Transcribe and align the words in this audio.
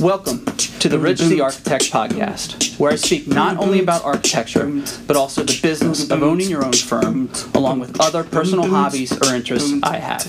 Welcome 0.00 0.44
to 0.80 0.88
the 0.88 0.98
Rich 0.98 1.20
the 1.20 1.40
Architect 1.42 1.92
podcast, 1.92 2.76
where 2.80 2.90
I 2.90 2.96
speak 2.96 3.28
not 3.28 3.58
only 3.58 3.78
about 3.78 4.04
architecture, 4.04 4.66
but 5.06 5.16
also 5.16 5.44
the 5.44 5.56
business 5.62 6.10
of 6.10 6.24
owning 6.24 6.50
your 6.50 6.64
own 6.64 6.72
firm, 6.72 7.30
along 7.54 7.78
with 7.78 8.00
other 8.00 8.24
personal 8.24 8.68
hobbies 8.68 9.12
or 9.12 9.32
interests 9.32 9.72
I 9.84 9.98
have. 9.98 10.26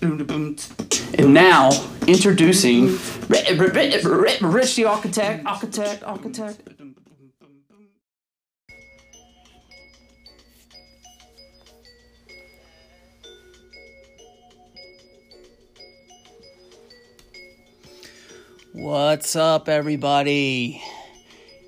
And 0.00 1.34
now, 1.34 1.70
introducing 2.06 2.98
Rich 3.28 4.76
the 4.76 4.84
Architect, 4.88 5.44
Architect, 5.44 6.02
Architect. 6.02 6.73
What's 18.76 19.36
up, 19.36 19.68
everybody? 19.68 20.82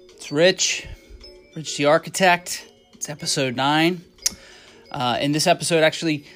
It's 0.09 0.33
Rich, 0.33 0.88
Rich 1.55 1.77
the 1.77 1.84
Architect. 1.84 2.69
It's 2.95 3.09
episode 3.09 3.55
nine. 3.55 4.05
Uh, 4.91 5.16
in 5.20 5.30
this 5.30 5.47
episode, 5.47 5.84
actually, 5.84 6.27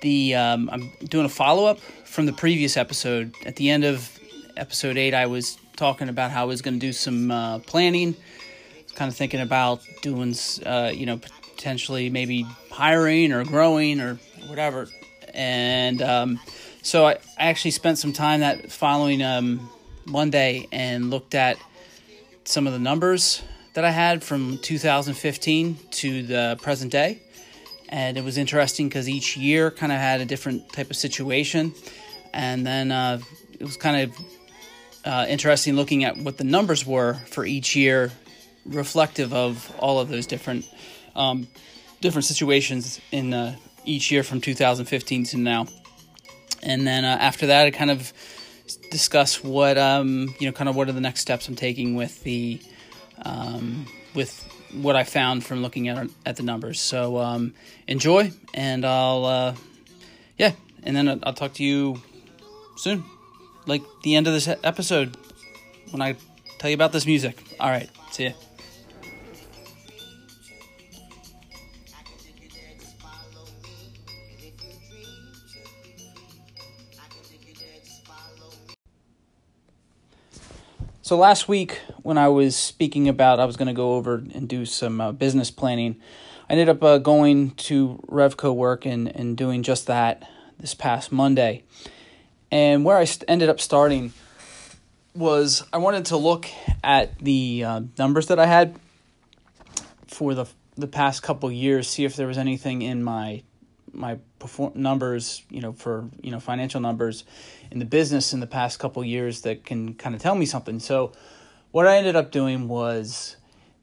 the 0.00 0.34
um, 0.34 0.70
I'm 0.72 0.90
doing 1.04 1.26
a 1.26 1.28
follow 1.28 1.66
up 1.66 1.78
from 1.78 2.24
the 2.24 2.32
previous 2.32 2.78
episode. 2.78 3.34
At 3.44 3.56
the 3.56 3.68
end 3.68 3.84
of 3.84 4.18
episode 4.56 4.96
eight, 4.96 5.12
I 5.12 5.26
was 5.26 5.58
talking 5.76 6.08
about 6.08 6.30
how 6.30 6.44
I 6.44 6.46
was 6.46 6.62
going 6.62 6.80
to 6.80 6.80
do 6.80 6.94
some 6.94 7.30
uh, 7.30 7.58
planning. 7.58 8.16
Kind 8.94 9.10
of 9.10 9.16
thinking 9.16 9.40
about 9.40 9.82
doing, 10.00 10.34
uh, 10.64 10.90
you 10.94 11.04
know, 11.04 11.18
potentially 11.18 12.08
maybe 12.08 12.46
hiring 12.70 13.30
or 13.30 13.44
growing 13.44 14.00
or 14.00 14.18
whatever. 14.46 14.88
And 15.34 16.00
um, 16.00 16.40
so 16.82 17.06
I, 17.06 17.18
actually 17.38 17.72
spent 17.72 17.98
some 17.98 18.12
time 18.12 18.40
that 18.40 18.72
following 18.72 19.22
um, 19.22 19.70
Monday 20.06 20.66
and 20.72 21.10
looked 21.10 21.34
at 21.34 21.58
some 22.44 22.66
of 22.66 22.72
the 22.72 22.78
numbers 22.78 23.42
that 23.74 23.84
I 23.84 23.90
had 23.90 24.22
from 24.22 24.58
2015 24.58 25.78
to 25.90 26.22
the 26.22 26.58
present 26.62 26.90
day. 26.90 27.22
And 27.88 28.16
it 28.16 28.24
was 28.24 28.38
interesting 28.38 28.88
because 28.88 29.08
each 29.08 29.36
year 29.36 29.70
kind 29.70 29.92
of 29.92 29.98
had 29.98 30.20
a 30.20 30.24
different 30.24 30.72
type 30.72 30.90
of 30.90 30.96
situation. 30.96 31.74
And 32.32 32.66
then 32.66 32.92
uh, 32.92 33.20
it 33.58 33.64
was 33.64 33.76
kind 33.76 34.10
of 34.10 34.18
uh, 35.04 35.26
interesting 35.28 35.76
looking 35.76 36.04
at 36.04 36.16
what 36.16 36.38
the 36.38 36.44
numbers 36.44 36.86
were 36.86 37.14
for 37.26 37.44
each 37.44 37.74
year, 37.76 38.10
reflective 38.64 39.32
of 39.32 39.72
all 39.78 39.98
of 39.98 40.08
those 40.08 40.26
different 40.26 40.68
um, 41.16 41.48
different 42.00 42.24
situations 42.24 43.00
in 43.10 43.34
uh, 43.34 43.56
each 43.84 44.10
year 44.10 44.22
from 44.22 44.40
2015 44.40 45.24
to 45.24 45.36
now 45.36 45.66
and 46.62 46.86
then 46.86 47.04
uh, 47.04 47.16
after 47.20 47.46
that, 47.48 47.66
I 47.66 47.70
kind 47.70 47.90
of 47.90 48.12
discuss 48.90 49.42
what 49.42 49.78
um, 49.78 50.34
you 50.38 50.46
know, 50.46 50.52
kind 50.52 50.68
of 50.68 50.76
what 50.76 50.88
are 50.88 50.92
the 50.92 51.00
next 51.00 51.20
steps 51.20 51.48
I'm 51.48 51.56
taking 51.56 51.94
with 51.94 52.22
the 52.22 52.60
um, 53.24 53.86
with 54.14 54.46
what 54.72 54.96
I 54.96 55.04
found 55.04 55.44
from 55.44 55.62
looking 55.62 55.88
at 55.88 56.08
at 56.24 56.36
the 56.36 56.42
numbers. 56.42 56.80
So 56.80 57.18
um, 57.18 57.54
enjoy, 57.86 58.32
and 58.54 58.84
I'll 58.84 59.24
uh, 59.24 59.54
yeah, 60.36 60.52
and 60.82 60.96
then 60.96 61.20
I'll 61.22 61.34
talk 61.34 61.54
to 61.54 61.64
you 61.64 62.00
soon, 62.76 63.04
like 63.66 63.82
the 64.02 64.16
end 64.16 64.26
of 64.26 64.32
this 64.32 64.48
episode 64.48 65.16
when 65.90 66.02
I 66.02 66.16
tell 66.58 66.70
you 66.70 66.74
about 66.74 66.92
this 66.92 67.06
music. 67.06 67.42
All 67.58 67.70
right, 67.70 67.90
see 68.10 68.24
ya. 68.24 68.32
So 81.10 81.16
last 81.16 81.48
week, 81.48 81.80
when 82.04 82.18
I 82.18 82.28
was 82.28 82.54
speaking 82.54 83.08
about, 83.08 83.40
I 83.40 83.44
was 83.44 83.56
going 83.56 83.66
to 83.66 83.74
go 83.74 83.94
over 83.94 84.14
and 84.14 84.48
do 84.48 84.64
some 84.64 85.00
uh, 85.00 85.10
business 85.10 85.50
planning. 85.50 85.96
I 86.48 86.52
ended 86.52 86.68
up 86.68 86.84
uh, 86.84 86.98
going 86.98 87.50
to 87.66 88.00
Revco 88.06 88.54
work 88.54 88.86
and, 88.86 89.08
and 89.08 89.36
doing 89.36 89.64
just 89.64 89.88
that 89.88 90.30
this 90.60 90.72
past 90.72 91.10
Monday. 91.10 91.64
And 92.52 92.84
where 92.84 92.96
I 92.96 93.06
st- 93.06 93.24
ended 93.26 93.48
up 93.48 93.58
starting 93.58 94.12
was 95.12 95.64
I 95.72 95.78
wanted 95.78 96.04
to 96.04 96.16
look 96.16 96.46
at 96.84 97.18
the 97.18 97.64
uh, 97.64 97.80
numbers 97.98 98.28
that 98.28 98.38
I 98.38 98.46
had 98.46 98.78
for 100.06 100.34
the 100.34 100.46
the 100.76 100.86
past 100.86 101.24
couple 101.24 101.50
years, 101.50 101.88
see 101.88 102.04
if 102.04 102.14
there 102.14 102.28
was 102.28 102.38
anything 102.38 102.82
in 102.82 103.02
my 103.02 103.42
my 103.92 104.18
perform 104.38 104.74
numbers, 104.76 105.42
you 105.50 105.60
know, 105.60 105.72
for 105.72 106.08
you 106.22 106.30
know 106.30 106.38
financial 106.38 106.80
numbers 106.80 107.24
in 107.70 107.78
the 107.78 107.84
business 107.84 108.32
in 108.32 108.40
the 108.40 108.46
past 108.46 108.78
couple 108.78 109.04
years 109.04 109.42
that 109.42 109.64
can 109.64 109.94
kind 109.94 110.14
of 110.14 110.20
tell 110.20 110.34
me 110.34 110.46
something. 110.46 110.78
So, 110.78 111.12
what 111.70 111.86
I 111.86 111.96
ended 111.96 112.16
up 112.16 112.32
doing 112.32 112.66
was 112.68 113.36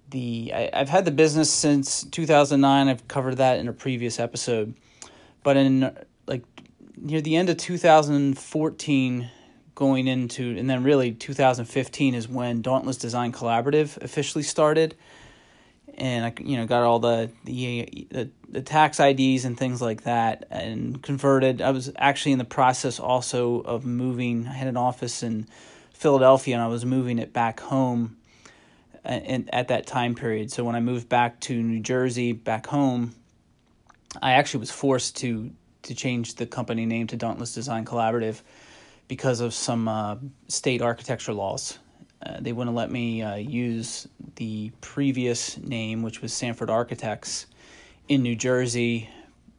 the 0.10 0.52
I, 0.54 0.70
I've 0.74 0.90
had 0.90 1.06
the 1.06 1.12
business 1.12 1.50
since 1.50 2.04
2009. 2.04 2.88
I've 2.88 3.08
covered 3.08 3.36
that 3.38 3.60
in 3.60 3.68
a 3.68 3.74
previous 3.74 4.20
episode, 4.20 4.74
but 5.44 5.58
in 5.58 5.96
like 6.28 6.44
near 6.98 7.22
the 7.22 7.36
end 7.36 7.50
of 7.50 7.58
2014 7.58 9.30
going 9.76 10.08
into 10.08 10.58
and 10.58 10.68
then 10.68 10.84
really 10.84 11.12
2015 11.12 12.16
is 12.16 12.28
when 12.28 12.64
Dauntless 12.64 12.98
Design 12.98 13.32
Collaborative 13.32 14.02
officially 14.04 14.44
started 14.44 14.96
and 15.98 16.26
I 16.26 16.34
you 16.42 16.58
know 16.58 16.66
got 16.66 16.84
all 16.84 17.00
the 17.00 17.32
the 17.44 18.08
the, 18.12 18.30
the 18.50 18.62
tax 18.62 19.00
IDs 19.00 19.46
and 19.46 19.58
things 19.58 19.82
like 19.82 20.04
that 20.04 20.46
and 20.52 21.02
converted. 21.02 21.62
I 21.62 21.72
was 21.72 21.92
actually 21.98 22.34
in 22.34 22.38
the 22.38 22.46
process 22.46 23.00
also 23.00 23.62
of 23.62 23.86
moving. 23.86 24.48
I 24.48 24.54
had 24.54 24.68
an 24.68 24.78
office 24.78 25.24
in 25.24 25.48
Philadelphia 25.94 26.56
and 26.56 26.64
I 26.64 26.68
was 26.68 26.86
moving 26.86 27.20
it 27.20 27.34
back 27.34 27.60
home 27.60 28.18
and 29.04 29.50
at 29.54 29.70
that 29.70 29.88
time 29.88 30.16
period. 30.16 30.52
So 30.52 30.64
when 30.64 30.76
I 30.76 30.80
moved 30.80 31.10
back 31.10 31.40
to 31.42 31.62
New 31.62 31.80
Jersey, 31.80 32.34
back 32.34 32.68
home, 32.68 33.16
I 34.22 34.34
actually 34.34 34.62
was 34.62 34.72
forced 34.72 35.18
to 35.18 35.52
to 35.84 35.96
change 35.96 36.36
the 36.36 36.46
company 36.46 36.86
name 36.86 37.08
to 37.08 37.16
Dauntless 37.16 37.54
Design 37.54 37.86
Collaborative 37.86 38.42
because 39.08 39.40
of 39.40 39.54
some 39.54 39.88
uh, 39.88 40.18
state 40.50 40.82
architecture 40.82 41.34
laws 41.34 41.80
uh, 42.26 42.38
they 42.40 42.52
wouldn't 42.52 42.76
let 42.76 42.92
me 42.92 43.22
uh, 43.22 43.36
use 43.36 44.08
the 44.36 44.72
previous 44.82 45.58
name, 45.58 46.02
which 46.02 46.22
was 46.22 46.34
Sanford 46.34 46.70
Architects, 46.70 47.48
in 48.08 48.24
New 48.24 48.36
Jersey, 48.36 49.10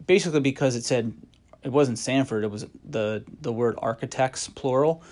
basically 0.07 0.41
because 0.41 0.75
it 0.75 0.85
said 0.85 1.13
it 1.63 1.71
wasn't 1.71 1.99
Sanford. 1.99 2.45
It 2.45 2.51
was 2.51 2.67
the 2.85 3.25
the 3.41 3.53
word 3.53 3.77
architects 3.79 4.49
plural, 4.49 5.03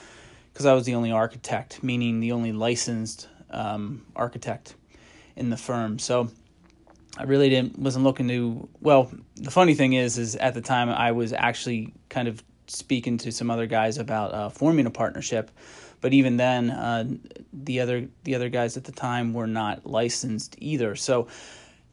because 0.53 0.67
I 0.67 0.73
was 0.73 0.85
the 0.85 0.95
only 0.95 1.13
architect, 1.13 1.83
meaning 1.83 2.21
the 2.21 2.33
only 2.33 2.53
licensed 2.53 3.29
um, 3.51 4.07
architect 4.15 4.75
in 5.37 5.51
the 5.51 5.57
firm. 5.57 5.99
So 5.99 6.31
I 7.19 7.25
really 7.25 7.49
didn't 7.49 7.79
wasn't 7.79 8.05
looking 8.05 8.29
to. 8.29 8.69
Well, 8.81 9.11
the 9.37 9.51
funny 9.51 9.75
thing 9.75 9.93
is, 9.93 10.19
is 10.19 10.37
at 10.37 10.55
the 10.55 10.63
time 10.63 10.89
I 10.89 11.13
was 11.13 11.33
actually 11.33 11.93
kind 12.09 12.29
of 12.29 12.43
speaking 12.67 13.19
to 13.19 13.33
some 13.33 13.51
other 13.51 13.67
guys 13.67 13.99
about 13.99 14.33
uh, 14.33 14.49
forming 14.49 14.87
a 14.87 14.91
partnership 14.91 15.51
but 16.01 16.13
even 16.13 16.37
then, 16.37 16.71
uh, 16.71 17.05
the 17.53 17.81
other 17.81 18.09
the 18.25 18.35
other 18.35 18.49
guys 18.49 18.77
at 18.77 18.85
the 18.85 18.93
time 18.93 19.33
were 19.33 19.47
not 19.47 19.87
licensed 19.87 20.57
either. 20.59 20.95
So 20.95 21.29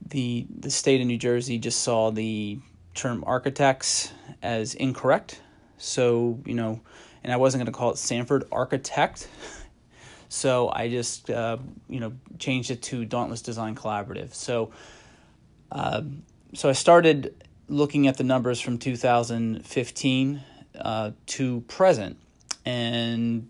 the 0.06 0.46
the 0.60 0.70
state 0.70 1.02
of 1.02 1.08
New 1.08 1.18
Jersey 1.18 1.58
just 1.58 1.82
saw 1.82 2.12
the 2.12 2.60
term 2.94 3.24
architects 3.26 4.12
as 4.42 4.76
incorrect. 4.76 5.42
So 5.78 6.40
you 6.46 6.54
know, 6.54 6.82
and 7.24 7.32
I 7.32 7.38
wasn't 7.38 7.62
going 7.62 7.74
to 7.74 7.78
call 7.78 7.92
it 7.92 7.98
Sanford 7.98 8.46
Architect. 8.52 9.28
So 10.30 10.72
I 10.74 10.90
just 10.90 11.30
uh, 11.30 11.58
you 11.88 12.00
know 12.00 12.14
changed 12.40 12.72
it 12.72 12.82
to 12.84 13.06
Dauntless 13.06 13.42
Design 13.42 13.76
Collaborative. 13.76 14.34
So 14.34 14.72
uh, 15.72 16.02
so 16.54 16.70
I 16.70 16.74
started 16.74 17.36
looking 17.68 18.08
at 18.08 18.18
the 18.18 18.24
numbers 18.24 18.60
from 18.60 18.78
2015 18.78 20.42
uh, 20.80 21.12
to 21.28 21.62
present, 21.62 22.18
and 22.66 23.50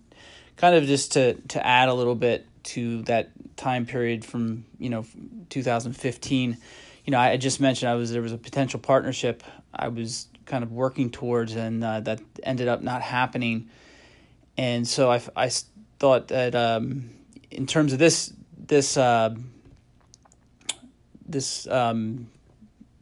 kind 0.58 0.76
of 0.76 0.86
just 0.86 1.14
to 1.14 1.34
to 1.34 1.66
add 1.66 1.90
a 1.90 1.94
little 1.94 2.16
bit 2.16 2.46
to 2.64 3.02
that 3.04 3.32
time 3.58 3.86
period 3.86 4.24
from 4.26 4.66
you 4.80 4.90
know 4.90 5.06
2015 5.50 6.58
you 7.06 7.12
know 7.12 7.20
i 7.20 7.38
just 7.38 7.60
mentioned 7.60 7.90
i 7.90 7.94
was 7.94 8.12
there 8.12 8.22
was 8.22 8.32
a 8.32 8.38
potential 8.38 8.80
partnership 8.80 9.44
i 9.74 9.90
was 9.90 10.28
kind 10.46 10.64
of 10.64 10.72
working 10.72 11.10
towards 11.10 11.56
and 11.56 11.84
uh, 11.84 12.00
that 12.02 12.22
ended 12.44 12.68
up 12.68 12.82
not 12.82 13.02
happening. 13.02 13.70
And 14.58 14.88
so 14.88 15.12
i, 15.12 15.22
I 15.36 15.50
thought 16.00 16.28
that 16.30 16.56
um, 16.56 17.10
in 17.50 17.66
terms 17.66 17.94
of 17.94 18.00
this 18.00 18.34
this 18.58 18.98
uh, 18.98 19.36
this 21.26 21.68
um, 21.68 22.30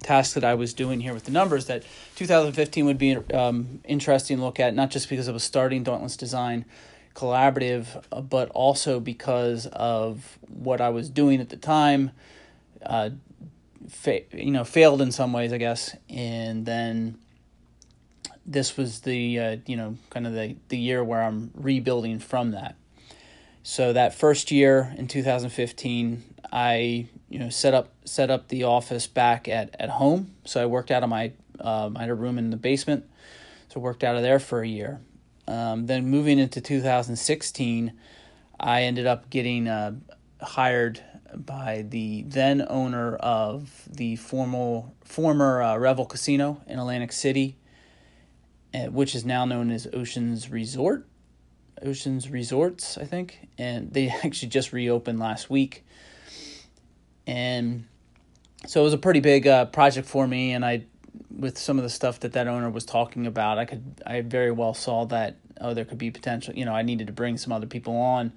task 0.02 0.34
that 0.34 0.44
I 0.44 0.56
was 0.56 0.74
doing 0.74 1.00
here 1.00 1.14
with 1.14 1.26
the 1.26 1.32
numbers 1.32 1.68
that 1.68 1.84
2015 2.16 2.86
would 2.86 2.98
be 2.98 3.16
um, 3.34 3.82
interesting 3.86 4.38
to 4.38 4.44
look 4.44 4.60
at 4.60 4.74
not 4.74 4.92
just 4.92 5.10
because 5.10 5.28
it 5.28 5.34
was 5.34 5.44
starting 5.44 5.84
Dauntless 5.84 6.18
Design 6.18 6.66
collaborative, 7.14 8.04
uh, 8.12 8.22
but 8.22 8.50
also 8.50 9.00
because 9.00 9.68
of 9.68 10.38
what 10.48 10.82
I 10.82 10.90
was 10.90 11.10
doing 11.10 11.42
at 11.42 11.50
the 11.50 11.58
time, 11.58 12.12
uh, 12.86 13.12
fa- 13.90 14.22
you 14.34 14.52
know 14.52 14.64
failed 14.64 15.02
in 15.02 15.12
some 15.12 15.34
ways, 15.34 15.54
I 15.54 15.58
guess, 15.58 15.96
and 16.10 16.66
then 16.66 17.18
this 18.46 18.78
was 18.78 19.02
the 19.02 19.40
uh, 19.40 19.58
you 19.66 19.76
know 19.76 19.98
kind 20.10 20.26
of 20.26 20.34
the 20.34 20.56
the 20.70 20.78
year 20.78 21.04
where 21.04 21.22
I'm 21.22 21.52
rebuilding 21.54 22.20
from 22.20 22.52
that. 22.52 22.76
So 23.64 23.94
that 23.94 24.16
first 24.16 24.50
year 24.52 24.94
in 24.98 25.08
2015, 25.08 26.24
I 26.52 27.08
you 27.32 27.40
know 27.40 27.50
set 27.50 27.74
up 27.74 27.90
set 28.06 28.30
up 28.30 28.50
the 28.50 28.64
office 28.64 29.08
back 29.08 29.48
at 29.48 29.76
at 29.80 29.90
home. 29.90 30.36
So 30.46 30.62
I 30.62 30.66
worked 30.66 30.92
out 30.92 31.04
of 31.04 31.10
my 31.10 31.32
um, 31.60 31.96
I 31.96 32.02
had 32.02 32.10
a 32.10 32.16
room 32.16 32.38
in 32.38 32.50
the 32.50 32.58
basement, 32.58 33.06
so 33.70 33.80
worked 33.80 34.04
out 34.04 34.16
of 34.16 34.22
there 34.22 34.40
for 34.40 34.62
a 34.62 34.68
year. 34.68 35.00
Um, 35.48 35.88
then 35.88 36.08
moving 36.08 36.40
into 36.40 36.62
2016, 36.62 37.94
I 38.60 38.84
ended 38.84 39.08
up 39.08 39.30
getting 39.30 39.68
uh, 39.68 39.96
hired 40.42 41.04
by 41.34 41.86
the 41.88 42.24
then 42.24 42.66
owner 42.70 43.16
of 43.16 43.88
the 43.90 44.18
formal 44.18 44.94
former 45.04 45.62
uh, 45.62 45.78
Revel 45.78 46.06
Casino 46.06 46.62
in 46.68 46.80
Atlantic 46.80 47.12
City, 47.12 47.56
uh, 48.74 48.86
which 48.88 49.16
is 49.16 49.26
now 49.26 49.46
known 49.46 49.72
as 49.72 49.88
Oceans 49.94 50.50
Resort. 50.50 51.08
Oceans 51.84 52.30
Resorts, 52.30 52.98
I 52.98 53.06
think, 53.06 53.48
and 53.58 53.92
they 53.92 54.10
actually 54.24 54.50
just 54.50 54.74
reopened 54.74 55.20
last 55.20 55.50
week. 55.50 55.86
And 57.32 57.86
so 58.68 58.82
it 58.82 58.84
was 58.84 58.94
a 58.94 58.98
pretty 58.98 59.22
big 59.22 59.48
uh, 59.48 59.66
project 59.66 60.06
for 60.06 60.28
me, 60.28 60.52
and 60.52 60.66
I, 60.66 60.84
with 61.30 61.58
some 61.58 61.78
of 61.78 61.84
the 61.84 61.90
stuff 61.90 62.20
that 62.20 62.34
that 62.34 62.46
owner 62.46 62.70
was 62.70 62.84
talking 62.84 63.26
about, 63.26 63.58
I 63.58 63.64
could, 63.64 64.02
I 64.06 64.20
very 64.20 64.52
well 64.52 64.74
saw 64.74 65.06
that 65.06 65.38
oh, 65.62 65.74
there 65.74 65.86
could 65.86 65.98
be 65.98 66.12
potential. 66.12 66.54
You 66.54 66.66
know, 66.66 66.74
I 66.74 66.82
needed 66.82 67.08
to 67.08 67.14
bring 67.14 67.38
some 67.38 67.54
other 67.54 67.68
people 67.68 67.96
on. 67.96 68.34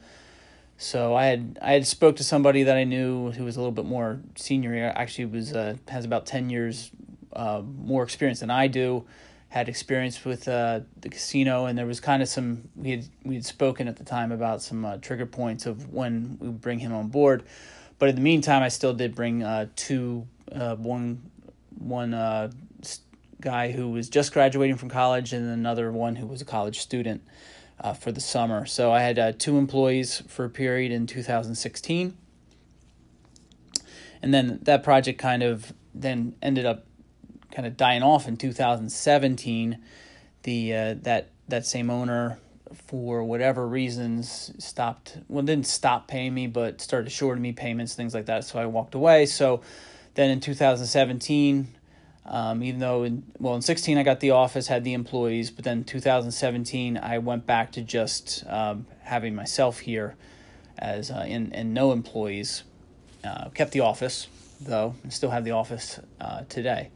So 0.79 1.17
I 1.17 1.27
had 1.27 1.59
I 1.61 1.73
had 1.73 1.89
spoke 1.89 2.15
to 2.17 2.25
somebody 2.25 2.63
that 2.63 2.77
I 2.77 2.85
knew 2.85 3.33
who 3.33 3.45
was 3.45 3.57
a 3.57 3.59
little 3.59 3.73
bit 3.73 3.85
more 3.85 4.21
senior. 4.37 4.93
Actually, 4.95 5.25
was 5.27 5.53
uh, 5.53 5.75
has 5.89 6.05
about 6.05 6.25
ten 6.25 6.49
years 6.49 6.93
uh, 7.33 7.63
more 7.65 8.05
experience 8.05 8.41
than 8.41 8.51
I 8.51 8.69
do 8.69 9.05
had 9.49 9.69
experience 9.69 10.25
with 10.25 10.49
uh, 10.49 10.81
the 11.01 11.09
casino, 11.09 11.67
and 11.67 11.79
there 11.79 11.87
was 11.87 12.01
kind 12.01 12.23
of 12.23 12.29
some 12.29 12.69
we 12.77 12.91
had 12.91 13.05
we 13.25 13.35
had 13.35 13.45
spoken 13.45 13.89
at 13.89 13.97
the 13.97 14.05
time 14.05 14.31
about 14.31 14.63
some 14.63 14.85
uh, 14.85 14.97
trigger 14.99 15.27
points 15.27 15.67
of 15.67 15.93
when 15.93 16.37
we 16.41 16.49
would 16.49 16.61
bring 16.61 16.79
him 16.79 16.93
on 16.93 17.09
board. 17.09 17.43
But 17.99 18.09
in 18.09 18.15
the 18.15 18.21
meantime, 18.21 18.63
I 18.63 18.69
still 18.69 18.95
did 18.95 19.15
bring 19.15 19.43
uh, 19.43 19.67
two 19.77 20.27
uh, 20.53 20.77
one 20.77 21.31
one 21.79 22.15
uh, 22.15 22.51
guy 23.41 23.73
who 23.73 23.91
was 23.91 24.09
just 24.09 24.33
graduating 24.33 24.77
from 24.77 24.89
college, 24.89 25.33
and 25.33 25.49
another 25.49 25.93
one 25.93 26.17
who 26.17 26.27
was 26.27 26.41
a 26.41 26.45
college 26.45 26.81
student 26.81 27.23
uh, 27.81 27.93
for 27.93 28.11
the 28.11 28.21
summer. 28.21 28.67
So 28.67 28.93
I 28.93 29.01
had 29.01 29.19
uh, 29.19 29.33
two 29.39 29.59
employees 29.59 30.23
for 30.29 30.45
a 30.45 30.51
period 30.51 30.93
in 30.93 31.07
2016, 31.07 32.17
and 34.23 34.35
then 34.35 34.59
that 34.63 34.83
project 34.83 35.19
kind 35.19 35.43
of 35.43 35.73
then 35.95 36.35
ended 36.43 36.67
up 36.67 36.87
kind 37.53 37.67
of 37.67 37.77
dying 37.77 38.03
off 38.03 38.27
in 38.27 38.37
2017. 38.37 39.79
The 40.43 40.75
uh, 40.75 40.95
that 41.03 41.31
that 41.49 41.67
same 41.67 41.91
owner, 41.91 42.39
for 42.75 43.25
whatever 43.25 43.67
reasons, 43.67 44.53
stopped. 44.59 45.19
Well, 45.29 45.43
didn't 45.43 45.67
stop 45.67 46.09
paying 46.09 46.35
me, 46.35 46.47
but 46.47 46.81
started 46.81 47.11
shorting 47.11 47.43
me 47.43 47.53
payments, 47.53 47.95
things 47.95 48.15
like 48.15 48.27
that. 48.27 48.45
So 48.45 48.59
I 48.59 48.67
walked 48.67 48.95
away. 48.95 49.27
So 49.27 49.63
then 50.15 50.31
in 50.31 50.41
2017. 50.41 51.69
Um, 52.27 52.63
even 52.63 52.81
though 52.81 53.03
in 53.03 53.23
well 53.39 53.55
in 53.55 53.61
16 53.61 53.99
I 53.99 54.03
got 54.03 54.21
the 54.21 54.31
office 54.31 54.69
had 54.69 54.83
the 54.83 54.95
employees 54.95 55.51
but 55.51 55.63
then 55.63 55.85
2017 55.85 56.97
I 56.97 57.19
went 57.19 57.45
back 57.45 57.73
to 57.73 57.83
just 57.83 58.45
um, 58.47 58.87
having 59.03 59.35
myself 59.35 59.81
here 59.81 60.17
as 60.79 61.11
uh, 61.11 61.27
in 61.29 61.53
and 61.53 61.75
no 61.75 61.93
employees 61.93 62.63
uh, 63.25 63.51
kept 63.51 63.73
the 63.73 63.81
office 63.81 64.29
though 64.59 64.95
and 65.03 65.13
still 65.13 65.29
have 65.29 65.45
the 65.45 65.51
office 65.51 66.01
uh, 66.19 66.45
today 66.49 66.89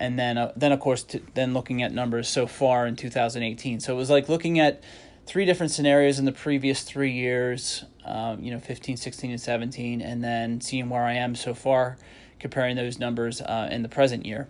and 0.00 0.18
then 0.18 0.38
uh, 0.38 0.52
then 0.56 0.72
of 0.72 0.80
course 0.80 1.04
t- 1.04 1.20
then 1.34 1.52
looking 1.52 1.82
at 1.82 1.92
numbers 1.92 2.26
so 2.28 2.46
far 2.46 2.86
in 2.86 2.96
2018. 2.96 3.78
So 3.80 3.92
it 3.92 3.96
was 3.96 4.10
like 4.10 4.28
looking 4.28 4.58
at 4.58 4.82
three 5.30 5.44
different 5.44 5.70
scenarios 5.70 6.18
in 6.18 6.24
the 6.24 6.32
previous 6.32 6.82
three 6.82 7.12
years, 7.12 7.84
um, 8.04 8.42
you 8.42 8.50
know, 8.50 8.58
15, 8.58 8.96
16, 8.96 9.30
and 9.30 9.40
17, 9.40 10.00
and 10.00 10.24
then 10.24 10.60
seeing 10.60 10.88
where 10.88 11.04
I 11.04 11.12
am 11.12 11.36
so 11.36 11.54
far, 11.54 11.98
comparing 12.40 12.74
those 12.74 12.98
numbers 12.98 13.40
uh, 13.40 13.68
in 13.70 13.82
the 13.84 13.88
present 13.88 14.26
year. 14.26 14.48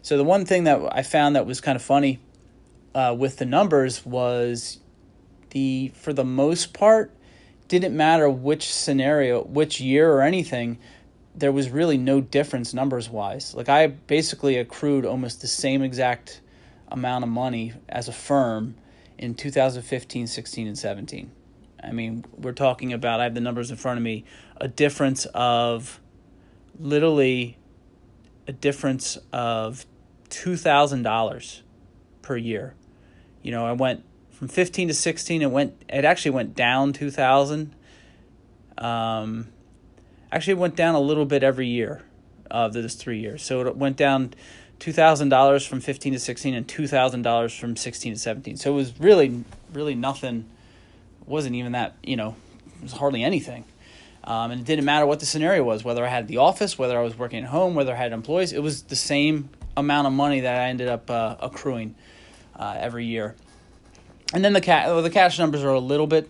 So 0.00 0.16
the 0.16 0.24
one 0.24 0.46
thing 0.46 0.64
that 0.64 0.80
I 0.90 1.02
found 1.02 1.36
that 1.36 1.44
was 1.44 1.60
kind 1.60 1.76
of 1.76 1.82
funny 1.82 2.20
uh, 2.94 3.14
with 3.18 3.36
the 3.36 3.44
numbers 3.44 4.06
was 4.06 4.78
the 5.50 5.92
for 5.94 6.14
the 6.14 6.24
most 6.24 6.72
part 6.72 7.14
didn't 7.68 7.94
matter 7.94 8.30
which 8.30 8.72
scenario, 8.72 9.44
which 9.44 9.78
year 9.78 10.10
or 10.10 10.22
anything 10.22 10.78
there 11.34 11.52
was 11.52 11.68
really 11.68 11.98
no 11.98 12.22
difference 12.22 12.72
numbers 12.72 13.10
wise. 13.10 13.54
Like 13.54 13.68
I 13.68 13.88
basically 13.88 14.56
accrued 14.56 15.04
almost 15.04 15.42
the 15.42 15.48
same 15.48 15.82
exact 15.82 16.40
amount 16.90 17.24
of 17.24 17.28
money 17.28 17.74
as 17.90 18.08
a 18.08 18.12
firm 18.12 18.74
in 19.18 19.34
2015, 19.34 20.26
16, 20.26 20.66
and 20.66 20.78
17. 20.78 21.30
I 21.82 21.92
mean, 21.92 22.24
we're 22.36 22.52
talking 22.52 22.92
about, 22.92 23.20
I 23.20 23.24
have 23.24 23.34
the 23.34 23.40
numbers 23.40 23.70
in 23.70 23.76
front 23.76 23.98
of 23.98 24.02
me, 24.02 24.24
a 24.56 24.68
difference 24.68 25.26
of 25.26 26.00
literally 26.78 27.56
a 28.46 28.52
difference 28.52 29.18
of 29.32 29.86
$2,000 30.30 31.60
per 32.22 32.36
year. 32.36 32.74
You 33.42 33.50
know, 33.52 33.66
I 33.66 33.72
went 33.72 34.04
from 34.30 34.48
15 34.48 34.88
to 34.88 34.94
16, 34.94 35.42
it 35.42 35.50
went, 35.50 35.82
it 35.88 36.04
actually 36.04 36.32
went 36.32 36.54
down 36.54 36.92
2000. 36.92 37.74
Um, 38.78 39.48
Actually, 40.30 40.52
it 40.52 40.58
went 40.58 40.76
down 40.76 40.94
a 40.94 41.00
little 41.00 41.24
bit 41.24 41.42
every 41.42 41.66
year 41.66 42.02
of 42.50 42.72
those 42.72 42.94
three 42.94 43.18
years. 43.18 43.42
So 43.42 43.66
it 43.66 43.76
went 43.76 43.96
down 43.96 44.34
two 44.78 44.92
thousand 44.92 45.28
dollars 45.28 45.66
from 45.66 45.80
fifteen 45.80 46.12
to 46.12 46.18
sixteen, 46.18 46.54
and 46.54 46.66
two 46.68 46.86
thousand 46.86 47.22
dollars 47.22 47.54
from 47.54 47.76
sixteen 47.76 48.12
to 48.12 48.18
seventeen. 48.18 48.56
So 48.56 48.72
it 48.72 48.76
was 48.76 48.98
really, 49.00 49.44
really 49.72 49.94
nothing. 49.94 50.44
It 51.22 51.28
wasn't 51.28 51.54
even 51.56 51.72
that 51.72 51.96
you 52.02 52.16
know, 52.16 52.36
it 52.76 52.82
was 52.82 52.92
hardly 52.92 53.22
anything. 53.22 53.64
Um, 54.24 54.50
and 54.50 54.60
it 54.60 54.66
didn't 54.66 54.84
matter 54.84 55.06
what 55.06 55.20
the 55.20 55.26
scenario 55.26 55.64
was, 55.64 55.84
whether 55.84 56.04
I 56.04 56.08
had 56.08 56.28
the 56.28 56.36
office, 56.36 56.78
whether 56.78 56.98
I 56.98 57.02
was 57.02 57.16
working 57.16 57.44
at 57.44 57.48
home, 57.48 57.74
whether 57.74 57.92
I 57.92 57.96
had 57.96 58.12
employees. 58.12 58.52
It 58.52 58.62
was 58.62 58.82
the 58.82 58.96
same 58.96 59.48
amount 59.74 60.06
of 60.06 60.12
money 60.12 60.40
that 60.40 60.60
I 60.60 60.68
ended 60.68 60.88
up 60.88 61.10
uh, 61.10 61.36
accruing 61.40 61.94
uh, 62.54 62.76
every 62.78 63.06
year. 63.06 63.36
And 64.34 64.44
then 64.44 64.52
the 64.52 64.60
ca- 64.60 65.00
the 65.00 65.08
cash 65.10 65.38
numbers 65.38 65.64
are 65.64 65.70
a 65.72 65.80
little 65.80 66.06
bit 66.06 66.28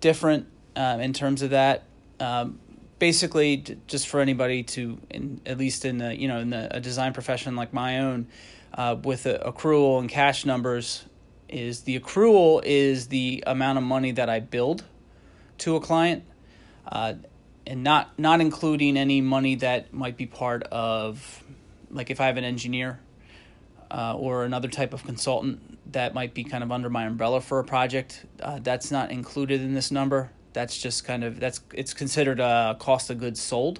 different 0.00 0.46
uh, 0.74 0.98
in 1.00 1.12
terms 1.12 1.42
of 1.42 1.50
that. 1.50 1.82
Um, 2.18 2.60
basically 2.98 3.64
just 3.86 4.08
for 4.08 4.20
anybody 4.20 4.62
to 4.62 4.98
in, 5.10 5.40
at 5.46 5.58
least 5.58 5.84
in 5.84 5.98
the 5.98 6.18
you 6.18 6.28
know 6.28 6.38
in 6.38 6.50
the, 6.50 6.76
a 6.76 6.80
design 6.80 7.12
profession 7.12 7.56
like 7.56 7.72
my 7.72 8.00
own 8.00 8.26
uh, 8.74 8.96
with 9.02 9.24
accrual 9.24 9.98
and 10.00 10.08
cash 10.08 10.44
numbers 10.44 11.04
is 11.48 11.82
the 11.82 11.98
accrual 11.98 12.62
is 12.64 13.08
the 13.08 13.42
amount 13.46 13.78
of 13.78 13.84
money 13.84 14.12
that 14.12 14.28
I 14.28 14.40
build 14.40 14.84
to 15.58 15.76
a 15.76 15.80
client 15.80 16.24
uh, 16.86 17.14
and 17.66 17.82
not 17.82 18.18
not 18.18 18.40
including 18.40 18.96
any 18.96 19.20
money 19.20 19.54
that 19.56 19.92
might 19.92 20.16
be 20.16 20.26
part 20.26 20.62
of 20.64 21.44
like 21.90 22.10
if 22.10 22.20
I 22.20 22.26
have 22.26 22.36
an 22.36 22.44
engineer 22.44 23.00
uh, 23.90 24.14
or 24.16 24.44
another 24.44 24.68
type 24.68 24.92
of 24.92 25.04
consultant 25.04 25.92
that 25.92 26.12
might 26.12 26.34
be 26.34 26.44
kind 26.44 26.62
of 26.62 26.70
under 26.70 26.90
my 26.90 27.04
umbrella 27.06 27.40
for 27.40 27.58
a 27.58 27.64
project 27.64 28.26
uh, 28.42 28.58
that's 28.62 28.90
not 28.90 29.10
included 29.10 29.60
in 29.62 29.74
this 29.74 29.90
number 29.90 30.30
that's 30.58 30.76
just 30.76 31.04
kind 31.04 31.22
of 31.22 31.38
that's 31.38 31.60
it's 31.72 31.94
considered 31.94 32.40
a 32.40 32.76
cost 32.80 33.10
of 33.10 33.18
goods 33.18 33.40
sold. 33.40 33.78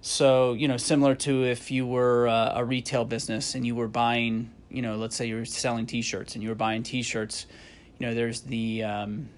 So 0.00 0.54
you 0.54 0.66
know, 0.66 0.78
similar 0.78 1.14
to 1.16 1.44
if 1.44 1.70
you 1.70 1.86
were 1.86 2.26
a, 2.26 2.52
a 2.56 2.64
retail 2.64 3.04
business 3.04 3.54
and 3.54 3.66
you 3.66 3.74
were 3.74 3.86
buying, 3.88 4.50
you 4.70 4.80
know, 4.80 4.96
let's 4.96 5.14
say 5.14 5.26
you 5.26 5.36
were 5.36 5.44
selling 5.44 5.84
T-shirts 5.84 6.34
and 6.34 6.42
you 6.42 6.48
were 6.48 6.54
buying 6.54 6.82
T-shirts, 6.82 7.44
you 7.98 8.06
know, 8.06 8.14
there's 8.14 8.40
the, 8.42 8.82
um, 8.82 9.28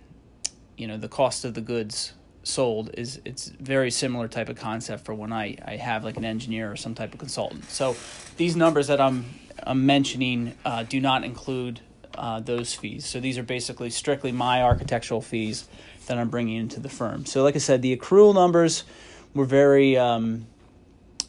you 0.76 0.86
know, 0.86 0.96
the 0.96 1.08
cost 1.08 1.44
of 1.44 1.54
the 1.54 1.60
goods 1.60 2.12
sold 2.44 2.90
is 2.94 3.20
it's 3.24 3.48
very 3.48 3.90
similar 3.90 4.28
type 4.28 4.48
of 4.48 4.56
concept 4.56 5.04
for 5.04 5.14
when 5.14 5.32
I, 5.32 5.56
I 5.64 5.76
have 5.76 6.04
like 6.04 6.16
an 6.16 6.24
engineer 6.24 6.70
or 6.70 6.76
some 6.76 6.94
type 6.94 7.12
of 7.12 7.18
consultant. 7.18 7.68
So 7.70 7.96
these 8.36 8.54
numbers 8.54 8.86
that 8.86 9.00
I'm 9.00 9.24
I'm 9.64 9.84
mentioning 9.84 10.54
uh, 10.64 10.84
do 10.84 11.00
not 11.00 11.24
include 11.24 11.80
uh, 12.14 12.40
those 12.40 12.74
fees. 12.74 13.06
So 13.06 13.20
these 13.20 13.38
are 13.38 13.42
basically 13.42 13.90
strictly 13.90 14.32
my 14.32 14.62
architectural 14.62 15.20
fees 15.20 15.68
that 16.10 16.18
I'm 16.18 16.28
bringing 16.28 16.56
into 16.56 16.80
the 16.80 16.88
firm. 16.88 17.24
So, 17.24 17.44
like 17.44 17.54
I 17.54 17.60
said, 17.60 17.82
the 17.82 17.96
accrual 17.96 18.34
numbers 18.34 18.82
were 19.32 19.44
very, 19.44 19.96
um, 19.96 20.48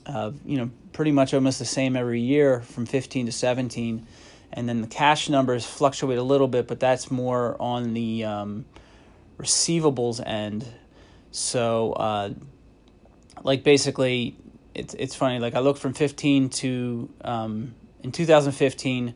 uh, 0.07 0.31
you 0.43 0.57
know, 0.57 0.71
pretty 0.91 1.11
much 1.11 1.35
almost 1.35 1.59
the 1.59 1.65
same 1.65 1.95
every 1.95 2.19
year 2.19 2.61
from 2.61 2.87
15 2.87 3.27
to 3.27 3.31
17. 3.31 4.07
And 4.51 4.67
then 4.67 4.81
the 4.81 4.87
cash 4.87 5.29
numbers 5.29 5.67
fluctuate 5.67 6.17
a 6.17 6.23
little 6.23 6.47
bit, 6.47 6.67
but 6.67 6.79
that's 6.79 7.11
more 7.11 7.55
on 7.61 7.93
the 7.93 8.25
um, 8.25 8.65
receivables 9.37 10.19
end. 10.25 10.65
So, 11.29 11.93
uh, 11.93 12.33
like 13.43 13.63
basically, 13.63 14.35
it's 14.73 14.95
it's 14.95 15.13
funny. 15.13 15.37
Like 15.37 15.53
I 15.53 15.59
looked 15.59 15.79
from 15.79 15.93
15 15.93 16.49
to 16.49 17.07
um, 17.23 17.75
in 18.01 18.11
2015, 18.11 19.13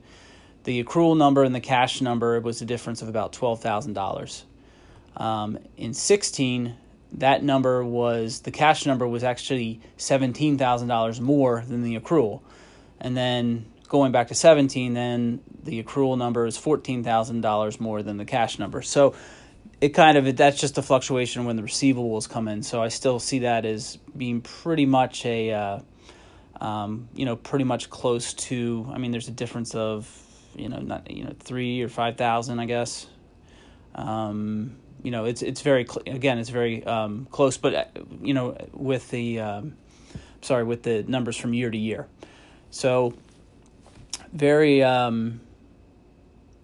the 0.64 0.84
accrual 0.84 1.18
number 1.18 1.44
and 1.44 1.56
the 1.56 1.60
cash 1.60 2.02
number 2.02 2.40
was 2.40 2.62
a 2.62 2.66
difference 2.66 3.02
of 3.02 3.10
about 3.10 3.34
twelve 3.34 3.62
thousand 3.62 3.94
dollars. 3.94 4.46
Um, 5.18 5.60
in 5.78 5.94
16, 5.94 6.76
that 7.20 7.44
number 7.44 7.84
was 7.84 8.42
the 8.42 8.52
cash 8.52 8.86
number 8.86 9.08
was 9.08 9.24
actually 9.24 9.80
seventeen 9.98 10.58
thousand 10.58 10.88
dollars 10.88 11.22
more 11.22 11.64
than 11.68 11.82
the 11.82 11.98
accrual, 11.98 12.42
and 13.00 13.16
then 13.16 13.66
going 13.88 14.12
back 14.12 14.28
to 14.30 14.36
seventeen, 14.36 14.94
then 14.94 15.42
the 15.64 15.82
accrual 15.82 16.18
number 16.18 16.46
is 16.46 16.58
fourteen 16.58 17.04
thousand 17.04 17.42
dollars 17.42 17.80
more 17.80 18.04
than 18.04 18.18
the 18.18 18.26
cash 18.26 18.60
number. 18.60 18.82
So 18.82 19.16
it 19.82 19.90
kind 19.90 20.18
of 20.18 20.36
that's 20.36 20.60
just 20.60 20.78
a 20.78 20.82
fluctuation 20.82 21.46
when 21.46 21.56
the 21.56 21.64
receivables 21.64 22.30
come 22.30 22.48
in. 22.48 22.64
So 22.64 22.82
I 22.82 22.90
still 22.90 23.20
see 23.20 23.40
that 23.40 23.66
as 23.66 23.98
being 24.16 24.42
pretty 24.42 24.86
much 24.86 25.26
a 25.26 25.52
uh, 25.52 25.80
um, 26.60 27.08
you 27.14 27.26
know 27.26 27.36
pretty 27.36 27.66
much 27.66 27.90
close 27.90 28.34
to. 28.34 28.90
I 28.94 28.98
mean, 28.98 29.12
there's 29.12 29.28
a 29.28 29.32
difference 29.32 29.74
of 29.74 30.10
you 30.56 30.70
know 30.70 30.80
not 30.80 31.10
you 31.10 31.24
know 31.24 31.34
three 31.40 31.82
or 31.82 31.88
five 31.88 32.18
thousand, 32.18 32.60
I 32.60 32.66
guess. 32.66 33.08
Um, 33.94 34.76
you 35.06 35.12
know, 35.12 35.26
it's 35.26 35.44
it's 35.44 35.62
very 35.62 35.86
cl- 35.86 36.02
again, 36.08 36.40
it's 36.40 36.50
very 36.50 36.84
um, 36.84 37.28
close, 37.30 37.58
but 37.58 37.76
uh, 37.76 37.86
you 38.24 38.34
know, 38.34 38.58
with 38.74 39.12
the 39.12 39.40
um, 39.40 39.78
sorry, 40.42 40.64
with 40.64 40.82
the 40.82 41.04
numbers 41.04 41.38
from 41.38 41.54
year 41.54 41.70
to 41.70 41.78
year, 41.78 42.08
so 42.72 43.14
very 44.34 44.82
um, 44.82 45.42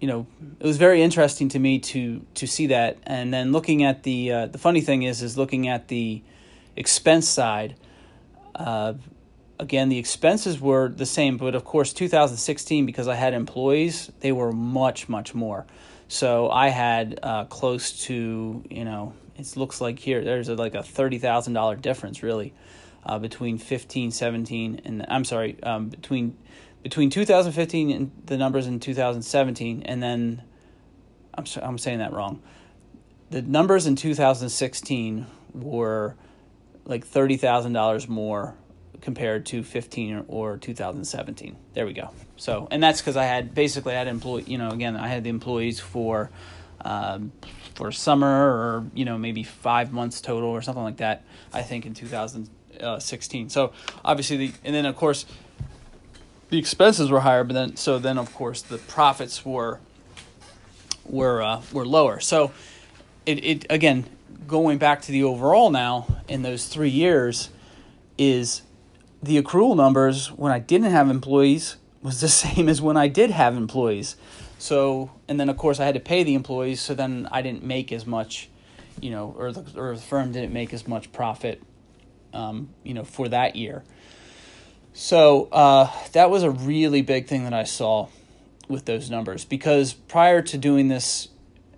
you 0.00 0.08
know, 0.08 0.26
it 0.58 0.66
was 0.66 0.76
very 0.76 1.02
interesting 1.02 1.50
to 1.50 1.60
me 1.60 1.78
to 1.78 2.26
to 2.34 2.48
see 2.48 2.66
that, 2.66 2.98
and 3.04 3.32
then 3.32 3.52
looking 3.52 3.84
at 3.84 4.02
the 4.02 4.32
uh, 4.32 4.46
the 4.46 4.58
funny 4.58 4.80
thing 4.80 5.04
is 5.04 5.22
is 5.22 5.38
looking 5.38 5.68
at 5.68 5.86
the 5.86 6.20
expense 6.74 7.28
side. 7.28 7.76
Uh, 8.56 8.94
again, 9.60 9.88
the 9.88 9.98
expenses 9.98 10.60
were 10.60 10.88
the 10.88 11.06
same, 11.06 11.36
but 11.36 11.54
of 11.54 11.64
course, 11.64 11.92
2016 11.92 12.86
because 12.86 13.06
I 13.06 13.14
had 13.14 13.34
employees, 13.34 14.10
they 14.18 14.32
were 14.32 14.50
much 14.50 15.08
much 15.08 15.32
more. 15.32 15.64
So 16.12 16.50
I 16.50 16.68
had 16.68 17.20
uh, 17.22 17.46
close 17.46 18.04
to 18.04 18.62
you 18.68 18.84
know 18.84 19.14
it 19.34 19.56
looks 19.56 19.80
like 19.80 19.98
here 19.98 20.22
there's 20.22 20.50
a, 20.50 20.54
like 20.54 20.74
a 20.74 20.82
thirty 20.82 21.16
thousand 21.16 21.54
dollar 21.54 21.74
difference 21.74 22.22
really 22.22 22.52
uh, 23.06 23.18
between 23.18 23.56
15, 23.56 24.10
17, 24.10 24.82
and 24.84 25.06
I'm 25.08 25.24
sorry 25.24 25.56
um, 25.62 25.88
between 25.88 26.36
between 26.82 27.08
2015 27.08 27.90
and 27.90 28.10
the 28.26 28.36
numbers 28.36 28.66
in 28.66 28.78
2017, 28.78 29.84
and 29.84 30.02
then 30.02 30.42
I'm 31.32 31.46
I'm 31.62 31.78
saying 31.78 32.00
that 32.00 32.12
wrong. 32.12 32.42
The 33.30 33.40
numbers 33.40 33.86
in 33.86 33.96
2016 33.96 35.26
were 35.54 36.14
like 36.84 37.06
thirty 37.06 37.38
thousand 37.38 37.72
dollars 37.72 38.06
more 38.06 38.54
compared 39.02 39.44
to 39.46 39.62
15 39.62 40.24
or 40.28 40.56
2017. 40.56 41.56
There 41.74 41.84
we 41.84 41.92
go. 41.92 42.10
So, 42.36 42.68
and 42.70 42.82
that's 42.82 43.00
because 43.00 43.16
I 43.16 43.24
had 43.24 43.54
basically 43.54 43.94
I 43.94 43.98
had 43.98 44.08
employee, 44.08 44.44
you 44.46 44.56
know, 44.56 44.70
again 44.70 44.96
I 44.96 45.08
had 45.08 45.24
the 45.24 45.30
employees 45.30 45.80
for 45.80 46.30
um, 46.84 47.32
for 47.74 47.92
summer 47.92 48.26
or 48.26 48.86
you 48.94 49.04
know 49.04 49.18
maybe 49.18 49.42
five 49.42 49.92
months 49.92 50.20
total 50.20 50.48
or 50.48 50.62
something 50.62 50.82
like 50.82 50.98
that. 50.98 51.24
I 51.52 51.62
think 51.62 51.84
in 51.84 51.94
2016. 51.94 53.50
So 53.50 53.72
obviously 54.04 54.36
the 54.36 54.52
and 54.64 54.74
then 54.74 54.86
of 54.86 54.96
course 54.96 55.26
the 56.50 56.58
expenses 56.58 57.10
were 57.10 57.20
higher, 57.20 57.44
but 57.44 57.54
then 57.54 57.76
so 57.76 57.98
then 57.98 58.18
of 58.18 58.32
course 58.34 58.62
the 58.62 58.78
profits 58.78 59.44
were 59.44 59.80
were 61.04 61.42
uh, 61.42 61.62
were 61.72 61.86
lower. 61.86 62.20
So 62.20 62.52
it 63.26 63.44
it 63.44 63.66
again 63.68 64.04
going 64.46 64.78
back 64.78 65.02
to 65.02 65.12
the 65.12 65.24
overall 65.24 65.70
now 65.70 66.06
in 66.28 66.42
those 66.42 66.66
three 66.66 66.90
years 66.90 67.48
is 68.18 68.62
the 69.22 69.40
accrual 69.40 69.76
numbers 69.76 70.28
when 70.32 70.52
I 70.52 70.58
didn't 70.58 70.90
have 70.90 71.08
employees 71.08 71.76
was 72.02 72.20
the 72.20 72.28
same 72.44 72.68
as 72.68 72.82
when 72.82 72.96
I 72.96 73.08
did 73.08 73.30
have 73.30 73.56
employees. 73.56 74.16
So 74.58 75.10
and 75.28 75.38
then 75.40 75.48
of 75.48 75.56
course 75.56 75.80
I 75.80 75.84
had 75.84 75.94
to 75.94 76.00
pay 76.00 76.22
the 76.22 76.34
employees, 76.34 76.80
so 76.80 76.94
then 76.94 77.28
I 77.30 77.42
didn't 77.42 77.64
make 77.64 77.92
as 77.92 78.06
much, 78.06 78.48
you 79.00 79.10
know, 79.10 79.34
or 79.38 79.52
the 79.52 79.80
or 79.80 79.94
the 79.94 80.02
firm 80.02 80.32
didn't 80.32 80.52
make 80.52 80.72
as 80.72 80.86
much 80.86 81.12
profit, 81.12 81.62
um, 82.32 82.68
you 82.84 82.94
know, 82.94 83.04
for 83.04 83.28
that 83.28 83.56
year. 83.56 83.82
So 84.92 85.48
uh, 85.50 85.90
that 86.12 86.30
was 86.30 86.42
a 86.42 86.50
really 86.50 87.02
big 87.02 87.26
thing 87.26 87.44
that 87.44 87.54
I 87.54 87.64
saw 87.64 88.08
with 88.68 88.84
those 88.84 89.10
numbers 89.10 89.44
because 89.44 89.92
prior 89.94 90.42
to 90.42 90.58
doing 90.58 90.88
this 90.88 91.28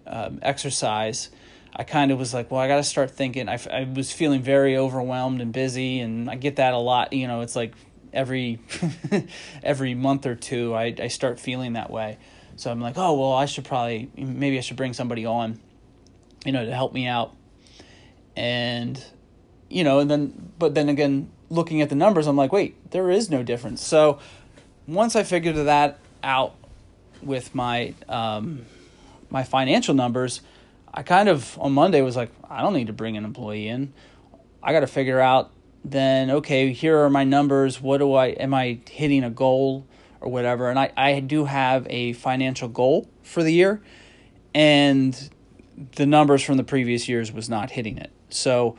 um, 0.07 0.39
exercise, 0.43 1.31
I 1.77 1.83
kind 1.83 2.11
of 2.13 2.19
was 2.19 2.33
like, 2.33 2.51
well, 2.51 2.61
I 2.61 2.69
got 2.69 2.77
to 2.77 2.85
start 2.85 3.11
thinking. 3.11 3.49
I, 3.49 3.59
I 3.71 3.85
was 3.85 4.13
feeling 4.13 4.43
very 4.43 4.77
overwhelmed 4.77 5.41
and 5.41 5.53
busy, 5.53 6.01
and 6.01 6.31
I 6.31 6.37
get 6.37 6.57
that 6.57 6.73
a 6.73 6.79
lot. 6.79 7.13
You 7.13 7.27
know, 7.27 7.41
it's 7.41 7.57
like 7.57 7.75
every 8.13 8.61
every 9.63 9.95
month 9.95 10.27
or 10.27 10.35
two, 10.35 10.75
I 10.75 10.95
I 10.99 11.09
start 11.09 11.41
feeling 11.41 11.73
that 11.73 11.91
way. 11.91 12.19
So 12.57 12.71
I'm 12.71 12.81
like, 12.81 12.97
oh 12.97 13.19
well, 13.19 13.33
I 13.33 13.47
should 13.47 13.65
probably 13.65 14.11
maybe 14.17 14.57
I 14.57 14.61
should 14.61 14.77
bring 14.77 14.93
somebody 14.93 15.27
on, 15.27 15.59
you 16.45 16.53
know, 16.53 16.65
to 16.65 16.73
help 16.73 16.93
me 16.93 17.07
out. 17.07 17.35
And 18.37 19.03
you 19.69 19.83
know, 19.83 19.99
and 19.99 20.11
then 20.11 20.53
but 20.59 20.75
then 20.75 20.89
again, 20.89 21.31
looking 21.51 21.83
at 21.83 21.89
the 21.89 21.97
numbers, 21.97 22.29
I'm 22.29 22.37
like, 22.37 22.53
wait, 22.53 22.93
there 22.93 23.11
is 23.11 23.31
no 23.31 23.43
difference. 23.43 23.85
So 23.85 24.21
once 24.87 25.17
I 25.17 25.25
figured 25.25 25.57
that 25.57 25.99
out 26.23 26.55
with 27.23 27.55
my 27.55 27.95
um, 28.09 28.67
my 29.31 29.43
financial 29.43 29.95
numbers, 29.95 30.41
I 30.95 31.03
kind 31.03 31.29
of 31.29 31.59
on 31.59 31.73
Monday 31.73 32.01
was 32.03 32.15
like, 32.15 32.31
I 32.49 32.63
don't 32.63 32.73
need 32.73 32.87
to 32.87 32.93
bring 32.93 33.17
an 33.17 33.25
employee 33.25 33.67
in. 33.67 33.93
I 34.63 34.73
got 34.73 34.81
to 34.81 34.87
figure 34.87 35.21
out 35.21 35.51
then 35.85 36.31
okay, 36.31 36.73
here 36.73 36.99
are 37.01 37.11
my 37.11 37.25
numbers. 37.25 37.81
What 37.81 37.99
do 37.99 38.15
I 38.15 38.29
am 38.29 38.55
I 38.55 38.79
hitting 38.89 39.25
a 39.25 39.31
goal 39.31 39.87
or 40.21 40.31
whatever? 40.31 40.71
And 40.71 40.79
I 40.79 40.93
I 40.97 41.21
do 41.21 41.45
have 41.45 41.87
a 41.91 42.15
financial 42.15 42.69
goal 42.69 43.11
for 43.23 43.43
the 43.43 43.53
year, 43.53 43.83
and 44.55 45.31
the 45.97 46.07
numbers 46.07 46.43
from 46.43 46.57
the 46.57 46.65
previous 46.65 47.09
years 47.09 47.33
was 47.33 47.51
not 47.51 47.73
hitting 47.73 47.99
it. 47.99 48.13
So 48.31 48.77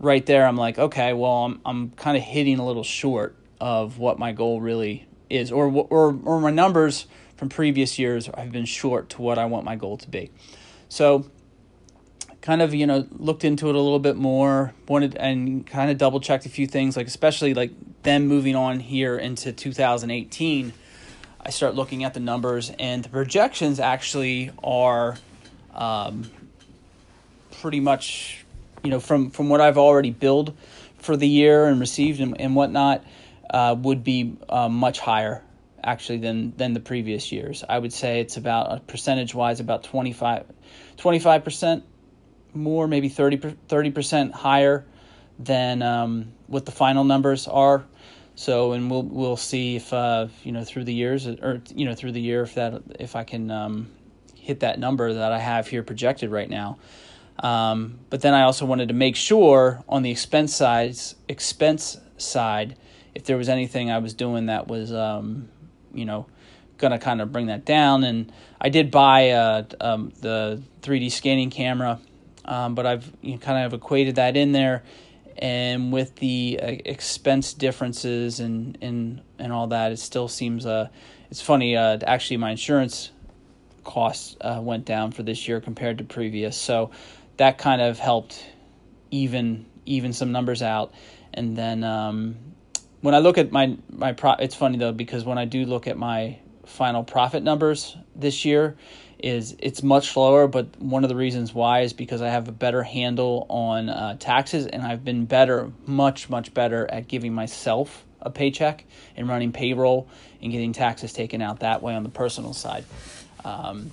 right 0.00 0.24
there, 0.24 0.46
I'm 0.46 0.56
like, 0.56 0.78
okay, 0.78 1.12
well, 1.12 1.44
I'm 1.44 1.60
I'm 1.64 1.90
kind 1.90 2.16
of 2.16 2.22
hitting 2.22 2.58
a 2.58 2.66
little 2.66 2.82
short 2.82 3.36
of 3.60 3.98
what 3.98 4.18
my 4.18 4.32
goal 4.32 4.60
really 4.60 5.06
is, 5.30 5.52
or 5.52 5.66
or 5.68 6.18
or 6.24 6.40
my 6.40 6.50
numbers 6.50 7.06
from 7.36 7.50
previous 7.50 7.98
years 8.00 8.28
have 8.36 8.50
been 8.50 8.64
short 8.64 9.10
to 9.10 9.22
what 9.22 9.38
I 9.38 9.44
want 9.44 9.64
my 9.64 9.76
goal 9.76 9.96
to 9.98 10.10
be. 10.10 10.32
So, 10.88 11.30
kind 12.48 12.62
of 12.62 12.72
you 12.72 12.86
know 12.86 13.06
looked 13.18 13.44
into 13.44 13.68
it 13.68 13.74
a 13.74 13.78
little 13.78 13.98
bit 13.98 14.16
more, 14.16 14.72
wanted 14.88 15.14
and 15.16 15.66
kind 15.66 15.90
of 15.90 15.98
double 15.98 16.18
checked 16.18 16.46
a 16.46 16.48
few 16.48 16.66
things, 16.66 16.96
like 16.96 17.06
especially 17.06 17.52
like 17.52 17.72
them 18.04 18.26
moving 18.26 18.56
on 18.56 18.80
here 18.80 19.18
into 19.18 19.52
2018. 19.52 20.72
I 21.44 21.50
start 21.50 21.74
looking 21.74 22.04
at 22.04 22.14
the 22.14 22.20
numbers, 22.20 22.72
and 22.78 23.04
the 23.04 23.10
projections 23.10 23.78
actually 23.80 24.50
are 24.64 25.18
um, 25.74 26.30
pretty 27.60 27.80
much 27.80 28.46
you 28.82 28.88
know, 28.88 29.00
from 29.00 29.28
from 29.28 29.50
what 29.50 29.60
I've 29.60 29.76
already 29.76 30.10
billed 30.10 30.56
for 31.00 31.18
the 31.18 31.28
year 31.28 31.66
and 31.66 31.78
received 31.78 32.18
and, 32.18 32.40
and 32.40 32.56
whatnot, 32.56 33.04
uh, 33.50 33.76
would 33.78 34.02
be 34.02 34.38
uh, 34.48 34.70
much 34.70 35.00
higher 35.00 35.42
actually 35.84 36.18
than 36.20 36.56
than 36.56 36.72
the 36.72 36.80
previous 36.80 37.30
years. 37.30 37.62
I 37.68 37.78
would 37.78 37.92
say 37.92 38.20
it's 38.20 38.38
about 38.38 38.70
uh, 38.70 38.78
percentage 38.86 39.34
wise 39.34 39.60
about 39.60 39.82
25 39.82 40.46
25 40.96 41.44
percent 41.44 41.84
more, 42.54 42.88
maybe 42.88 43.08
30 43.08 43.90
percent 43.90 44.34
higher 44.34 44.84
than 45.38 45.82
um, 45.82 46.32
what 46.46 46.66
the 46.66 46.72
final 46.72 47.04
numbers 47.04 47.46
are. 47.46 47.84
So, 48.34 48.72
and 48.72 48.90
we'll 48.90 49.02
we'll 49.02 49.36
see 49.36 49.76
if 49.76 49.92
uh, 49.92 50.28
you 50.44 50.52
know 50.52 50.64
through 50.64 50.84
the 50.84 50.94
years 50.94 51.26
or 51.26 51.60
you 51.74 51.84
know 51.84 51.94
through 51.94 52.12
the 52.12 52.20
year 52.20 52.42
if 52.42 52.54
that 52.54 52.82
if 53.00 53.16
I 53.16 53.24
can 53.24 53.50
um, 53.50 53.90
hit 54.36 54.60
that 54.60 54.78
number 54.78 55.12
that 55.12 55.32
I 55.32 55.38
have 55.38 55.66
here 55.66 55.82
projected 55.82 56.30
right 56.30 56.48
now. 56.48 56.78
Um, 57.40 58.00
but 58.10 58.20
then 58.20 58.34
I 58.34 58.42
also 58.42 58.64
wanted 58.64 58.88
to 58.88 58.94
make 58.94 59.14
sure 59.14 59.82
on 59.88 60.02
the 60.02 60.10
expense 60.10 60.54
side, 60.54 60.96
expense 61.28 61.98
side, 62.16 62.76
if 63.14 63.24
there 63.24 63.36
was 63.36 63.48
anything 63.48 63.90
I 63.90 63.98
was 63.98 64.14
doing 64.14 64.46
that 64.46 64.66
was, 64.66 64.92
um, 64.92 65.48
you 65.94 66.04
know, 66.04 66.26
going 66.78 66.92
to 66.92 66.98
kind 66.98 67.20
of 67.20 67.32
bring 67.32 67.46
that 67.46 67.64
down. 67.64 68.04
And 68.04 68.32
I 68.60 68.70
did 68.70 68.90
buy 68.90 69.30
uh, 69.30 69.64
um, 69.80 70.12
the 70.20 70.62
3D 70.82 71.12
scanning 71.12 71.50
camera, 71.50 72.00
um, 72.48 72.74
but 72.74 72.86
I've 72.86 73.12
you 73.20 73.32
know, 73.32 73.38
kind 73.38 73.64
of 73.64 73.74
equated 73.74 74.16
that 74.16 74.36
in 74.36 74.52
there. 74.52 74.82
And 75.36 75.92
with 75.92 76.16
the 76.16 76.58
uh, 76.60 76.66
expense 76.84 77.54
differences 77.54 78.40
and, 78.40 78.76
and, 78.82 79.20
and 79.38 79.52
all 79.52 79.68
that, 79.68 79.92
it 79.92 80.00
still 80.00 80.26
seems 80.26 80.66
uh, 80.66 80.88
it's 81.30 81.40
funny. 81.42 81.76
Uh, 81.76 81.98
actually, 82.04 82.38
my 82.38 82.50
insurance 82.50 83.12
costs 83.84 84.36
uh, 84.40 84.60
went 84.62 84.84
down 84.84 85.12
for 85.12 85.22
this 85.22 85.46
year 85.46 85.60
compared 85.60 85.98
to 85.98 86.04
previous. 86.04 86.56
So 86.56 86.90
that 87.36 87.58
kind 87.58 87.80
of 87.80 87.98
helped 87.98 88.44
even 89.10 89.66
even 89.86 90.12
some 90.12 90.32
numbers 90.32 90.62
out. 90.62 90.92
And 91.32 91.56
then 91.56 91.84
um, 91.84 92.36
when 93.00 93.14
I 93.14 93.18
look 93.18 93.38
at 93.38 93.52
my 93.52 93.76
my 93.90 94.12
pro, 94.12 94.32
it's 94.32 94.54
funny 94.54 94.78
though 94.78 94.92
because 94.92 95.24
when 95.24 95.38
I 95.38 95.44
do 95.44 95.64
look 95.64 95.86
at 95.86 95.96
my 95.96 96.38
final 96.66 97.04
profit 97.04 97.42
numbers 97.42 97.96
this 98.16 98.44
year, 98.44 98.76
is 99.18 99.56
it's 99.58 99.82
much 99.82 100.12
slower, 100.12 100.46
But 100.46 100.80
one 100.80 101.04
of 101.04 101.08
the 101.08 101.16
reasons 101.16 101.52
why 101.52 101.80
is 101.80 101.92
because 101.92 102.22
I 102.22 102.28
have 102.28 102.48
a 102.48 102.52
better 102.52 102.82
handle 102.82 103.46
on 103.48 103.88
uh, 103.88 104.16
taxes, 104.18 104.66
and 104.66 104.82
I've 104.82 105.04
been 105.04 105.24
better, 105.24 105.72
much 105.86 106.30
much 106.30 106.54
better 106.54 106.88
at 106.90 107.08
giving 107.08 107.34
myself 107.34 108.04
a 108.20 108.30
paycheck 108.30 108.84
and 109.16 109.28
running 109.28 109.52
payroll 109.52 110.08
and 110.42 110.52
getting 110.52 110.72
taxes 110.72 111.12
taken 111.12 111.42
out 111.42 111.60
that 111.60 111.82
way 111.82 111.94
on 111.94 112.02
the 112.02 112.08
personal 112.08 112.52
side. 112.52 112.84
Um, 113.44 113.90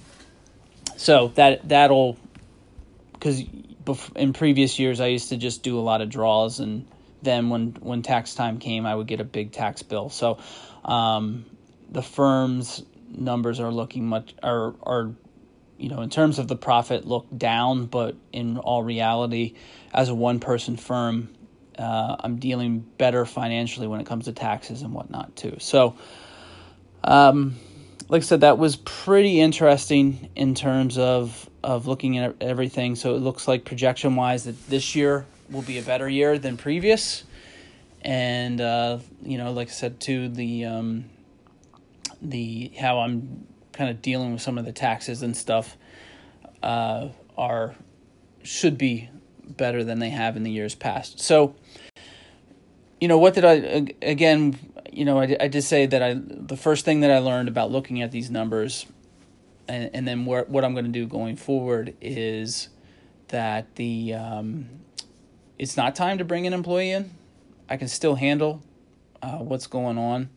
so 0.98 1.30
that 1.36 1.68
that'll 1.68 2.18
because 3.14 3.44
in 4.16 4.34
previous 4.34 4.80
years 4.80 5.00
I 5.00 5.08
used 5.08 5.30
to 5.30 5.38
just 5.38 5.64
do 5.64 5.80
a 5.80 5.82
lot 5.82 6.02
of 6.02 6.10
draws, 6.10 6.60
and 6.60 6.86
then 7.24 7.50
when 7.50 7.78
when 7.80 8.04
tax 8.04 8.36
time 8.36 8.60
came, 8.60 8.86
I 8.86 8.94
would 8.94 9.08
get 9.08 9.20
a 9.20 9.26
big 9.26 9.52
tax 9.52 9.82
bill. 9.82 10.10
So 10.10 10.38
um, 10.84 11.46
the 11.90 12.04
firm's 12.04 12.84
numbers 13.18 13.60
are 13.60 13.72
looking 13.72 14.08
much 14.08 14.34
are 14.44 14.76
are 14.84 15.14
you 15.78 15.90
know 15.90 16.02
in 16.02 16.10
terms 16.10 16.40
of 16.40 16.48
the 16.48 16.56
profit 16.56 17.06
look 17.06 17.26
down, 17.36 17.86
but 17.86 18.16
in 18.32 18.58
all 18.58 18.84
reality, 18.84 19.56
as 19.94 20.10
a 20.10 20.16
one 20.16 20.40
person 20.40 20.78
firm, 20.78 21.30
uh, 21.78 22.16
I'm 22.20 22.38
dealing 22.38 22.80
better 22.80 23.26
financially 23.26 23.88
when 23.88 24.00
it 24.00 24.06
comes 24.06 24.26
to 24.26 24.34
taxes 24.34 24.82
and 24.82 24.94
whatnot 24.94 25.36
too. 25.36 25.58
So. 25.60 25.96
Um, 27.04 27.56
like 28.08 28.22
I 28.22 28.26
said, 28.26 28.42
that 28.42 28.58
was 28.58 28.76
pretty 28.76 29.42
interesting 29.42 30.30
in 30.36 30.56
terms 30.56 30.98
of 30.98 31.50
of 31.64 31.88
looking 31.88 32.18
at 32.20 32.36
everything. 32.42 32.96
So 32.96 33.16
it 33.16 33.20
looks 33.20 33.48
like 33.48 33.66
projection 33.66 34.16
wise 34.16 34.44
that 34.44 34.68
this 34.68 34.96
year 34.96 35.26
will 35.50 35.64
be 35.64 35.80
a 35.80 35.82
better 35.82 36.08
year 36.08 36.38
than 36.38 36.58
previous, 36.58 37.24
and 38.02 38.62
uh, 38.62 39.00
you 39.24 39.38
know, 39.38 39.52
like 39.52 39.70
I 39.70 39.72
said, 39.72 40.00
to 40.02 40.30
the 40.30 40.66
um, 40.66 41.06
the 42.30 42.72
how 42.80 43.00
I'm 43.00 43.48
kind 43.74 43.90
of 43.90 44.02
dealing 44.02 44.34
with 44.34 44.42
some 44.42 44.58
of 44.58 44.66
the 44.66 44.72
taxes 44.72 45.22
and 45.22 45.36
stuff 45.36 45.78
uh, 46.64 47.10
are 47.38 47.76
should 48.44 48.78
be 48.78 49.10
better 49.44 49.84
than 49.84 50.00
they 50.00 50.10
have 50.10 50.38
in 50.38 50.44
the 50.44 50.52
years 50.52 50.76
past. 50.76 51.20
So, 51.20 51.56
you 53.00 53.08
know, 53.08 53.18
what 53.18 53.34
did 53.34 53.46
I 53.46 53.88
again? 54.02 54.58
you 54.96 55.04
know, 55.04 55.20
I, 55.20 55.36
I 55.40 55.48
did 55.50 55.64
say 55.64 55.86
that 55.86 56.02
I 56.02 56.16
the 56.18 56.56
first 56.56 56.86
thing 56.86 57.02
that 57.02 57.12
I 57.12 57.20
learned 57.20 57.50
about 57.50 57.70
looking 57.70 58.02
at 58.02 58.12
these 58.12 58.32
numbers, 58.32 58.86
and 59.68 59.90
and 59.94 60.08
then 60.08 60.26
what 60.26 60.50
what 60.50 60.64
I'm 60.64 60.74
going 60.74 60.86
to 60.86 60.92
do 60.92 61.06
going 61.06 61.36
forward 61.36 61.96
is 62.02 62.70
that 63.28 63.76
the 63.76 64.14
um, 64.14 64.70
it's 65.60 65.76
not 65.76 65.96
time 65.96 66.18
to 66.20 66.26
bring 66.26 66.48
an 66.48 66.54
employee 66.54 66.92
in. 66.92 67.12
I 67.70 67.78
can 67.78 67.90
still 67.90 68.16
handle 68.16 68.64
uh, 69.22 69.40
what's 69.40 69.68
going 69.68 69.98
on. 69.98 70.30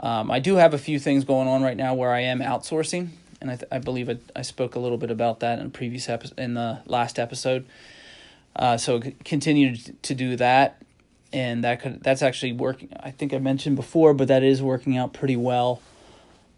Um, 0.00 0.30
I 0.30 0.38
do 0.38 0.56
have 0.56 0.74
a 0.74 0.78
few 0.78 0.98
things 0.98 1.24
going 1.24 1.46
on 1.46 1.62
right 1.62 1.76
now 1.76 1.94
where 1.94 2.10
I 2.10 2.20
am 2.20 2.40
outsourcing, 2.40 3.10
and 3.40 3.50
I, 3.50 3.56
th- 3.56 3.68
I 3.70 3.78
believe 3.78 4.08
I, 4.08 4.18
I 4.34 4.42
spoke 4.42 4.74
a 4.74 4.78
little 4.78 4.98
bit 4.98 5.10
about 5.10 5.40
that 5.40 5.58
in 5.58 5.70
previous 5.70 6.08
episode 6.08 6.38
in 6.38 6.54
the 6.54 6.80
last 6.86 7.18
episode. 7.18 7.66
Uh, 8.56 8.76
so 8.76 9.00
continue 9.24 9.76
to 9.76 10.14
do 10.14 10.36
that 10.36 10.82
and 11.32 11.64
that 11.64 11.80
could 11.80 12.02
that's 12.02 12.22
actually 12.22 12.52
working. 12.52 12.88
I 12.98 13.10
think 13.10 13.32
I 13.32 13.38
mentioned 13.38 13.76
before, 13.76 14.14
but 14.14 14.28
that 14.28 14.42
is 14.42 14.62
working 14.62 14.96
out 14.96 15.12
pretty 15.12 15.36
well. 15.36 15.80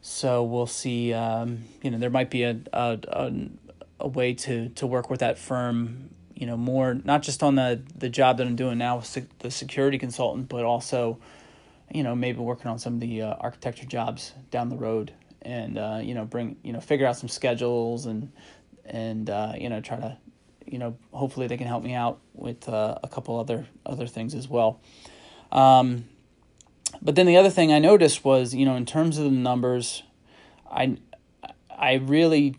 So 0.01 0.43
we'll 0.43 0.67
see. 0.67 1.13
Um, 1.13 1.65
you 1.83 1.91
know, 1.91 1.99
there 1.99 2.11
might 2.11 2.31
be 2.31 2.45
a, 2.45 2.59
a 2.73 2.99
a, 3.09 3.33
a 4.01 4.09
way 4.09 4.35
to 4.35 4.69
to 4.71 4.87
work 4.87 5.11
with 5.11 5.21
that 5.21 5.39
firm. 5.39 6.11
You 6.35 6.47
know, 6.47 6.57
more 6.57 6.95
not 6.95 7.23
just 7.23 7.43
on 7.43 7.55
the 7.57 7.83
the 7.97 8.09
job 8.09 8.39
that 8.39 8.47
I'm 8.47 8.57
doing 8.57 8.79
now 8.79 8.97
with 8.97 9.39
the 9.41 9.51
security 9.51 9.99
consultant, 9.99 10.49
but 10.49 10.65
also, 10.65 11.19
you 11.93 12.03
know, 12.03 12.15
maybe 12.15 12.39
working 12.39 12.69
on 12.69 12.79
some 12.79 12.95
of 12.95 13.01
the 13.01 13.23
uh, 13.23 13.35
architecture 13.41 13.87
jobs 13.87 14.33
down 14.51 14.69
the 14.69 14.77
road, 14.77 15.13
and 15.43 15.79
uh, 15.79 16.01
you 16.03 16.15
know, 16.15 16.25
bring 16.25 16.57
you 16.63 16.73
know, 16.73 16.81
figure 16.81 17.07
out 17.07 17.17
some 17.17 17.29
schedules 17.29 18.07
and 18.07 18.33
and 18.85 19.31
uh, 19.31 19.53
you 19.57 19.69
know, 19.69 19.81
try 19.81 19.99
to 19.99 20.17
you 20.67 20.79
know, 20.79 20.97
hopefully 21.13 21.47
they 21.47 21.57
can 21.57 21.67
help 21.67 21.83
me 21.83 21.95
out 21.95 22.21
with 22.35 22.69
uh, 22.69 22.99
a 23.03 23.09
couple 23.09 23.39
other 23.39 23.67
other 23.85 24.07
things 24.07 24.35
as 24.35 24.49
well. 24.49 24.81
Um, 25.51 26.07
but 27.03 27.15
then 27.15 27.27
the 27.27 27.37
other 27.37 27.51
thing 27.51 27.73
I 27.73 27.79
noticed 27.79 28.25
was, 28.25 28.55
you 28.55 28.65
know, 28.65 28.77
in 28.77 28.87
terms 28.87 29.19
of 29.19 29.25
the 29.25 29.31
numbers, 29.31 30.03
I 30.71 30.97
I 31.71 31.95
really 31.95 32.57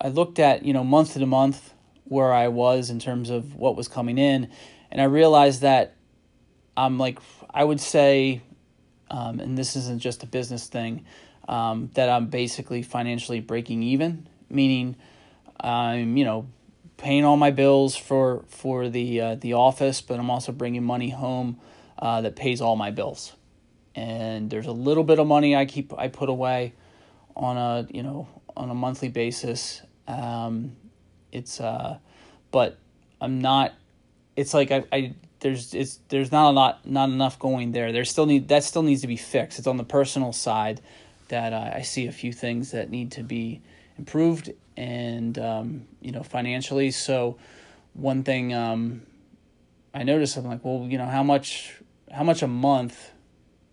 I 0.00 0.08
looked 0.08 0.38
at 0.38 0.64
you 0.64 0.72
know 0.72 0.82
month 0.82 1.14
to 1.14 1.26
month 1.26 1.72
where 2.04 2.32
I 2.32 2.48
was 2.48 2.90
in 2.90 2.98
terms 2.98 3.30
of 3.30 3.54
what 3.54 3.76
was 3.76 3.86
coming 3.88 4.18
in, 4.18 4.50
and 4.90 5.00
I 5.00 5.04
realized 5.04 5.60
that 5.60 5.96
I'm 6.76 6.98
like 6.98 7.18
I 7.52 7.64
would 7.64 7.80
say, 7.80 8.42
um, 9.12 9.38
and 9.40 9.56
this 9.56 9.76
isn't 9.76 10.00
just 10.00 10.22
a 10.22 10.26
business 10.26 10.66
thing, 10.66 11.04
um, 11.46 11.90
that 11.94 12.08
I'm 12.08 12.26
basically 12.26 12.82
financially 12.82 13.40
breaking 13.40 13.82
even, 13.82 14.26
meaning 14.48 14.96
I'm 15.60 16.16
you 16.16 16.24
know 16.24 16.46
paying 16.96 17.24
all 17.24 17.36
my 17.36 17.50
bills 17.50 17.94
for 17.94 18.44
for 18.48 18.88
the 18.88 19.20
uh, 19.20 19.34
the 19.34 19.52
office, 19.52 20.00
but 20.00 20.18
I'm 20.18 20.30
also 20.30 20.50
bringing 20.50 20.82
money 20.82 21.10
home 21.10 21.60
uh, 21.98 22.22
that 22.22 22.36
pays 22.36 22.60
all 22.60 22.74
my 22.74 22.90
bills. 22.90 23.34
And 23.94 24.48
there's 24.48 24.66
a 24.66 24.72
little 24.72 25.04
bit 25.04 25.18
of 25.18 25.26
money 25.26 25.54
I 25.54 25.66
keep 25.66 25.92
I 25.98 26.08
put 26.08 26.30
away 26.30 26.72
on 27.36 27.56
a 27.58 27.86
you 27.92 28.02
know 28.02 28.28
on 28.56 28.70
a 28.70 28.74
monthly 28.74 29.08
basis. 29.08 29.82
Um, 30.08 30.76
it's 31.30 31.60
uh, 31.60 31.98
but 32.50 32.78
I'm 33.20 33.40
not. 33.40 33.74
It's 34.36 34.54
like 34.54 34.70
I, 34.70 34.84
I 34.90 35.14
there's 35.42 35.74
it's 35.74 35.98
there's 36.08 36.32
not 36.32 36.50
a 36.50 36.54
lot 36.54 36.86
not 36.86 37.10
enough 37.10 37.38
going 37.38 37.72
there. 37.72 37.92
There 37.92 38.04
still 38.04 38.26
need 38.26 38.48
that 38.48 38.64
still 38.64 38.82
needs 38.82 39.02
to 39.02 39.08
be 39.08 39.16
fixed. 39.16 39.58
It's 39.58 39.66
on 39.66 39.76
the 39.76 39.84
personal 39.84 40.32
side 40.32 40.80
that 41.28 41.52
uh, 41.52 41.72
I 41.74 41.82
see 41.82 42.06
a 42.06 42.12
few 42.12 42.32
things 42.32 42.70
that 42.70 42.90
need 42.90 43.12
to 43.12 43.22
be 43.22 43.60
improved 43.98 44.52
and 44.76 45.38
um, 45.38 45.86
you 46.00 46.12
know 46.12 46.22
financially. 46.22 46.92
So 46.92 47.36
one 47.94 48.22
thing 48.22 48.54
um, 48.54 49.02
I 49.92 50.04
noticed, 50.04 50.36
I'm 50.36 50.44
like, 50.44 50.64
well, 50.64 50.86
you 50.88 50.96
know, 50.96 51.06
how 51.06 51.22
much 51.22 51.74
how 52.10 52.22
much 52.22 52.42
a 52.42 52.48
month 52.48 53.10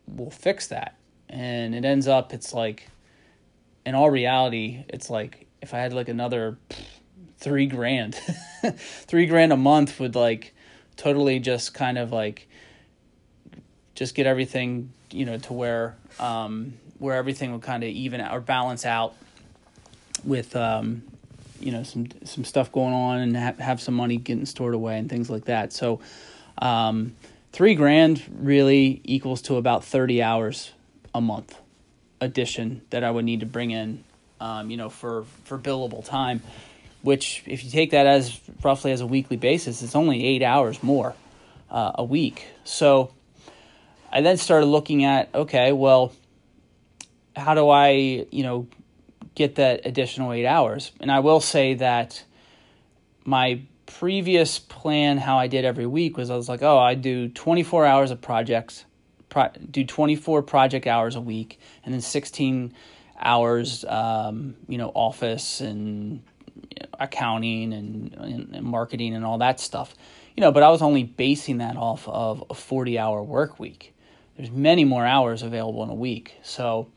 will 0.07 0.31
fix 0.31 0.67
that? 0.67 0.97
And 1.29 1.75
it 1.75 1.85
ends 1.85 2.07
up, 2.07 2.33
it's 2.33 2.53
like, 2.53 2.89
in 3.85 3.93
all 3.93 4.09
reality, 4.09 4.83
it's 4.89 5.09
like 5.09 5.47
if 5.61 5.73
I 5.73 5.77
had 5.77 5.93
like 5.93 6.09
another 6.09 6.57
three 7.37 7.67
grand, 7.67 8.15
three 8.75 9.27
grand 9.27 9.53
a 9.53 9.57
month 9.57 9.99
would 9.99 10.15
like 10.15 10.53
totally 10.99 11.39
just 11.39 11.73
kind 11.73 11.97
of 11.97 12.11
like 12.11 12.47
just 13.95 14.15
get 14.15 14.27
everything 14.27 14.91
you 15.11 15.25
know 15.25 15.37
to 15.37 15.53
where 15.53 15.95
um, 16.19 16.73
where 16.99 17.15
everything 17.15 17.53
would 17.53 17.61
kind 17.61 17.83
of 17.83 17.89
even 17.89 18.19
out 18.19 18.33
or 18.33 18.41
balance 18.41 18.85
out 18.85 19.15
with 20.25 20.55
um, 20.57 21.01
you 21.59 21.71
know 21.71 21.83
some 21.83 22.07
some 22.25 22.43
stuff 22.43 22.71
going 22.71 22.93
on 22.93 23.19
and 23.19 23.35
have, 23.37 23.57
have 23.59 23.81
some 23.81 23.95
money 23.95 24.17
getting 24.17 24.45
stored 24.45 24.73
away 24.73 24.97
and 24.97 25.09
things 25.09 25.29
like 25.29 25.45
that. 25.45 25.71
So 25.71 26.01
um, 26.61 27.15
three 27.53 27.75
grand 27.75 28.21
really 28.39 28.99
equals 29.05 29.41
to 29.43 29.55
about 29.55 29.85
thirty 29.85 30.21
hours 30.21 30.73
a 31.15 31.21
month 31.21 31.57
addition 32.19 32.81
that 32.89 33.05
I 33.05 33.11
would 33.11 33.23
need 33.23 33.39
to 33.39 33.45
bring 33.45 33.71
in, 33.71 34.03
um, 34.41 34.69
you 34.69 34.75
know, 34.75 34.89
for 34.89 35.23
for 35.45 35.57
billable 35.57 36.05
time. 36.05 36.41
Which, 37.01 37.43
if 37.45 37.63
you 37.63 37.71
take 37.71 37.91
that 37.91 38.05
as 38.05 38.39
roughly 38.61 38.91
as 38.91 39.01
a 39.01 39.07
weekly 39.07 39.37
basis, 39.37 39.81
it's 39.81 39.95
only 39.95 40.25
eight 40.25 40.43
hours 40.43 40.83
more 40.83 41.15
uh, 41.71 41.93
a 41.95 42.03
week. 42.03 42.47
So 42.65 43.11
I 44.11 44.21
then 44.21 44.37
started 44.37 44.65
looking 44.65 45.05
at 45.05 45.33
okay, 45.33 45.71
well, 45.71 46.11
how 47.35 47.53
do 47.53 47.69
I, 47.69 48.25
you 48.31 48.43
know, 48.43 48.67
get 49.39 49.55
that 49.55 49.85
additional 49.85 50.33
eight 50.33 50.45
hours. 50.45 50.91
And 50.99 51.09
I 51.09 51.19
will 51.19 51.39
say 51.39 51.75
that 51.75 52.25
my 53.23 53.61
previous 53.85 54.59
plan, 54.59 55.17
how 55.17 55.37
I 55.37 55.47
did 55.47 55.63
every 55.63 55.85
week, 55.85 56.17
was 56.17 56.29
I 56.29 56.35
was 56.35 56.49
like, 56.49 56.61
oh, 56.61 56.77
I 56.77 56.93
do 56.95 57.29
24 57.29 57.85
hours 57.85 58.11
of 58.11 58.19
projects, 58.19 58.83
pro- 59.29 59.51
do 59.71 59.85
24 59.85 60.43
project 60.43 60.87
hours 60.87 61.15
a 61.15 61.21
week, 61.21 61.57
and 61.85 61.93
then 61.93 62.01
16 62.01 62.73
hours, 63.17 63.85
um, 63.85 64.55
you 64.67 64.77
know, 64.77 64.91
office 64.93 65.61
and 65.61 66.21
accounting 66.99 67.73
and, 67.73 68.13
and, 68.13 68.55
and 68.55 68.65
marketing 68.65 69.15
and 69.15 69.25
all 69.25 69.37
that 69.39 69.59
stuff. 69.59 69.95
You 70.35 70.41
know, 70.41 70.51
but 70.51 70.63
I 70.63 70.69
was 70.69 70.81
only 70.81 71.03
basing 71.03 71.57
that 71.57 71.75
off 71.75 72.07
of 72.07 72.43
a 72.49 72.53
40 72.53 72.97
hour 72.97 73.23
work 73.23 73.59
week. 73.59 73.93
There's 74.37 74.51
many 74.51 74.85
more 74.85 75.05
hours 75.05 75.43
available 75.43 75.83
in 75.83 75.89
a 75.89 75.95
week. 75.95 76.35
So, 76.43 76.91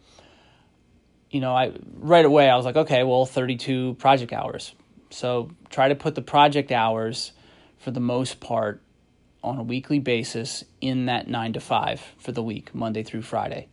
you 1.31 1.41
know, 1.41 1.55
I 1.55 1.73
right 1.95 2.25
away 2.25 2.49
I 2.49 2.57
was 2.57 2.65
like, 2.65 2.77
okay, 2.77 3.03
well, 3.03 3.27
32 3.27 3.95
project 3.95 4.33
hours. 4.33 4.75
So 5.11 5.51
try 5.71 5.89
to 5.89 5.95
put 5.95 6.15
the 6.15 6.23
project 6.23 6.71
hours 6.71 7.33
for 7.79 7.91
the 7.91 8.01
most 8.01 8.41
part 8.41 8.81
on 9.43 9.59
a 9.59 9.63
weekly 9.63 9.99
basis 9.99 10.65
in 10.81 11.07
that 11.07 11.27
9 11.27 11.55
to 11.55 11.61
5 11.61 12.01
for 12.19 12.33
the 12.33 12.43
week, 12.43 12.75
Monday 12.75 13.03
through 13.03 13.23
Friday. 13.23 13.69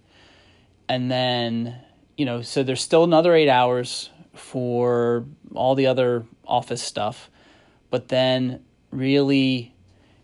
And 0.87 1.11
then, 1.11 1.79
you 2.17 2.25
know, 2.25 2.41
so 2.41 2.63
there's 2.63 2.81
still 2.81 3.03
another 3.03 3.35
8 3.35 3.47
hours 3.49 4.09
for 4.39 5.25
all 5.53 5.75
the 5.75 5.87
other 5.87 6.25
office 6.45 6.81
stuff. 6.81 7.29
But 7.89 8.07
then 8.07 8.63
really 8.91 9.73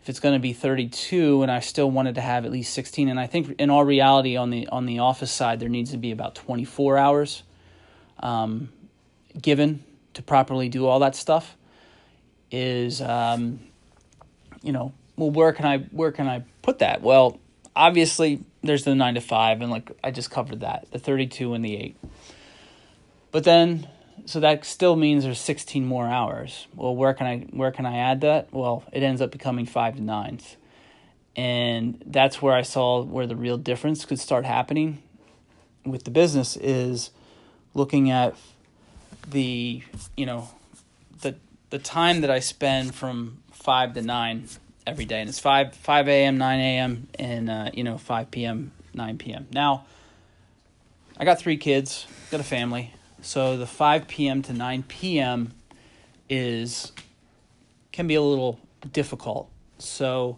if 0.05 0.09
it's 0.09 0.19
going 0.19 0.35
to 0.35 0.39
be 0.39 0.53
32 0.53 1.41
and 1.41 1.51
I 1.51 1.61
still 1.61 1.89
wanted 1.89 2.13
to 2.13 2.21
have 2.21 2.45
at 2.45 2.51
least 2.51 2.75
16 2.75 3.09
and 3.09 3.19
I 3.19 3.25
think 3.25 3.59
in 3.59 3.71
all 3.71 3.83
reality 3.83 4.37
on 4.37 4.51
the 4.51 4.67
on 4.67 4.85
the 4.85 4.99
office 4.99 5.31
side 5.31 5.59
there 5.59 5.67
needs 5.67 5.91
to 5.91 5.97
be 5.97 6.11
about 6.11 6.35
24 6.35 6.97
hours 6.97 7.41
um, 8.19 8.69
given 9.41 9.83
to 10.13 10.21
properly 10.21 10.69
do 10.69 10.85
all 10.85 10.99
that 10.99 11.15
stuff 11.15 11.57
is 12.51 13.01
um, 13.01 13.59
you 14.61 14.71
know 14.71 14.93
well 15.15 15.31
where 15.31 15.53
can 15.53 15.65
I 15.65 15.79
where 15.79 16.11
can 16.11 16.27
I 16.27 16.43
put 16.61 16.79
that 16.79 17.01
well 17.01 17.39
obviously 17.75 18.41
there's 18.61 18.83
the 18.83 18.93
9 18.93 19.15
to 19.15 19.21
5 19.21 19.61
and 19.61 19.71
like 19.71 19.91
I 20.03 20.11
just 20.11 20.29
covered 20.29 20.59
that 20.59 20.85
the 20.91 20.99
32 20.99 21.55
and 21.55 21.65
the 21.65 21.77
8 21.77 21.95
but 23.31 23.43
then 23.43 23.87
so 24.25 24.39
that 24.39 24.65
still 24.65 24.95
means 24.95 25.23
there's 25.23 25.39
16 25.39 25.85
more 25.85 26.07
hours. 26.07 26.67
Well, 26.75 26.95
where 26.95 27.13
can 27.13 27.27
I 27.27 27.39
where 27.51 27.71
can 27.71 27.85
I 27.85 27.97
add 27.97 28.21
that? 28.21 28.51
Well, 28.51 28.83
it 28.91 29.03
ends 29.03 29.21
up 29.21 29.31
becoming 29.31 29.65
five 29.65 29.95
to 29.95 30.01
nines, 30.01 30.57
and 31.35 32.01
that's 32.05 32.41
where 32.41 32.53
I 32.53 32.61
saw 32.61 33.03
where 33.03 33.27
the 33.27 33.35
real 33.35 33.57
difference 33.57 34.05
could 34.05 34.19
start 34.19 34.45
happening 34.45 35.03
with 35.85 36.03
the 36.03 36.11
business 36.11 36.57
is 36.57 37.11
looking 37.73 38.09
at 38.09 38.35
the 39.27 39.83
you 40.17 40.25
know 40.25 40.49
the 41.21 41.35
the 41.69 41.79
time 41.79 42.21
that 42.21 42.31
I 42.31 42.39
spend 42.39 42.95
from 42.95 43.43
five 43.51 43.93
to 43.93 44.01
nine 44.01 44.47
every 44.87 45.05
day, 45.05 45.19
and 45.19 45.29
it's 45.29 45.39
five 45.39 45.75
five 45.75 46.07
a.m., 46.07 46.37
nine 46.37 46.59
a.m., 46.59 47.07
and 47.19 47.49
uh, 47.49 47.69
you 47.73 47.83
know 47.83 47.97
five 47.97 48.31
p.m., 48.31 48.71
nine 48.93 49.17
p.m. 49.17 49.47
Now, 49.51 49.85
I 51.17 51.25
got 51.25 51.39
three 51.39 51.57
kids, 51.57 52.07
got 52.31 52.39
a 52.39 52.43
family, 52.43 52.93
so 53.25 53.57
the 53.57 53.65
five 53.65 54.07
p.m. 54.07 54.43
to 54.43 54.53
nine 54.53 54.83
p.m. 54.83 55.51
is 56.29 56.91
can 57.91 58.05
be 58.05 58.13
a 58.13 58.21
little 58.21 58.59
difficult. 58.93 59.49
So 59.79 60.37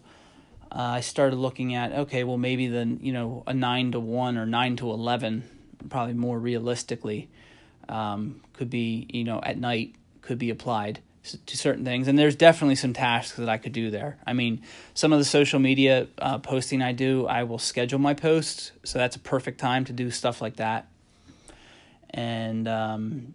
uh, 0.72 0.96
I 0.96 1.00
started 1.00 1.36
looking 1.36 1.74
at 1.74 1.92
okay, 1.92 2.24
well 2.24 2.38
maybe 2.38 2.66
then 2.66 2.98
you 3.02 3.12
know 3.12 3.42
a 3.46 3.52
nine 3.52 3.92
to 3.92 4.00
one 4.00 4.38
or 4.38 4.46
nine 4.46 4.76
to 4.76 4.90
eleven, 4.90 5.44
probably 5.90 6.14
more 6.14 6.38
realistically, 6.38 7.28
um, 7.90 8.40
could 8.54 8.70
be 8.70 9.06
you 9.10 9.22
know 9.22 9.38
at 9.42 9.58
night 9.58 9.94
could 10.22 10.38
be 10.38 10.48
applied 10.48 11.00
to 11.44 11.58
certain 11.58 11.84
things 11.84 12.08
and 12.08 12.18
there's 12.18 12.36
definitely 12.36 12.74
some 12.76 12.94
tasks 12.94 13.36
that 13.36 13.50
i 13.50 13.58
could 13.58 13.72
do 13.72 13.90
there 13.90 14.16
i 14.26 14.32
mean 14.32 14.62
some 14.94 15.12
of 15.12 15.18
the 15.18 15.24
social 15.26 15.58
media 15.58 16.06
uh, 16.18 16.38
posting 16.38 16.80
i 16.80 16.90
do 16.90 17.26
i 17.26 17.42
will 17.42 17.58
schedule 17.58 17.98
my 17.98 18.14
posts 18.14 18.72
so 18.82 18.98
that's 18.98 19.16
a 19.16 19.18
perfect 19.18 19.60
time 19.60 19.84
to 19.84 19.92
do 19.92 20.10
stuff 20.10 20.40
like 20.40 20.56
that 20.56 20.88
and 22.10 22.66
um, 22.68 23.34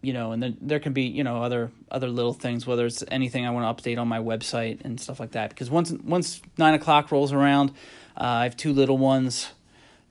you 0.00 0.12
know 0.12 0.32
and 0.32 0.42
then 0.42 0.56
there 0.60 0.80
can 0.80 0.92
be 0.92 1.02
you 1.02 1.24
know 1.24 1.42
other 1.42 1.70
other 1.90 2.08
little 2.08 2.32
things 2.32 2.66
whether 2.66 2.86
it's 2.86 3.04
anything 3.08 3.46
i 3.46 3.50
want 3.50 3.76
to 3.76 3.82
update 3.82 3.98
on 3.98 4.08
my 4.08 4.18
website 4.18 4.84
and 4.84 5.00
stuff 5.00 5.20
like 5.20 5.32
that. 5.32 5.50
Because 5.50 5.70
once 5.70 5.92
once 5.92 6.40
nine 6.58 6.74
o'clock 6.74 7.10
rolls 7.12 7.32
around 7.32 7.70
uh, 8.16 8.24
i 8.24 8.44
have 8.44 8.56
two 8.56 8.72
little 8.72 8.98
ones. 8.98 9.50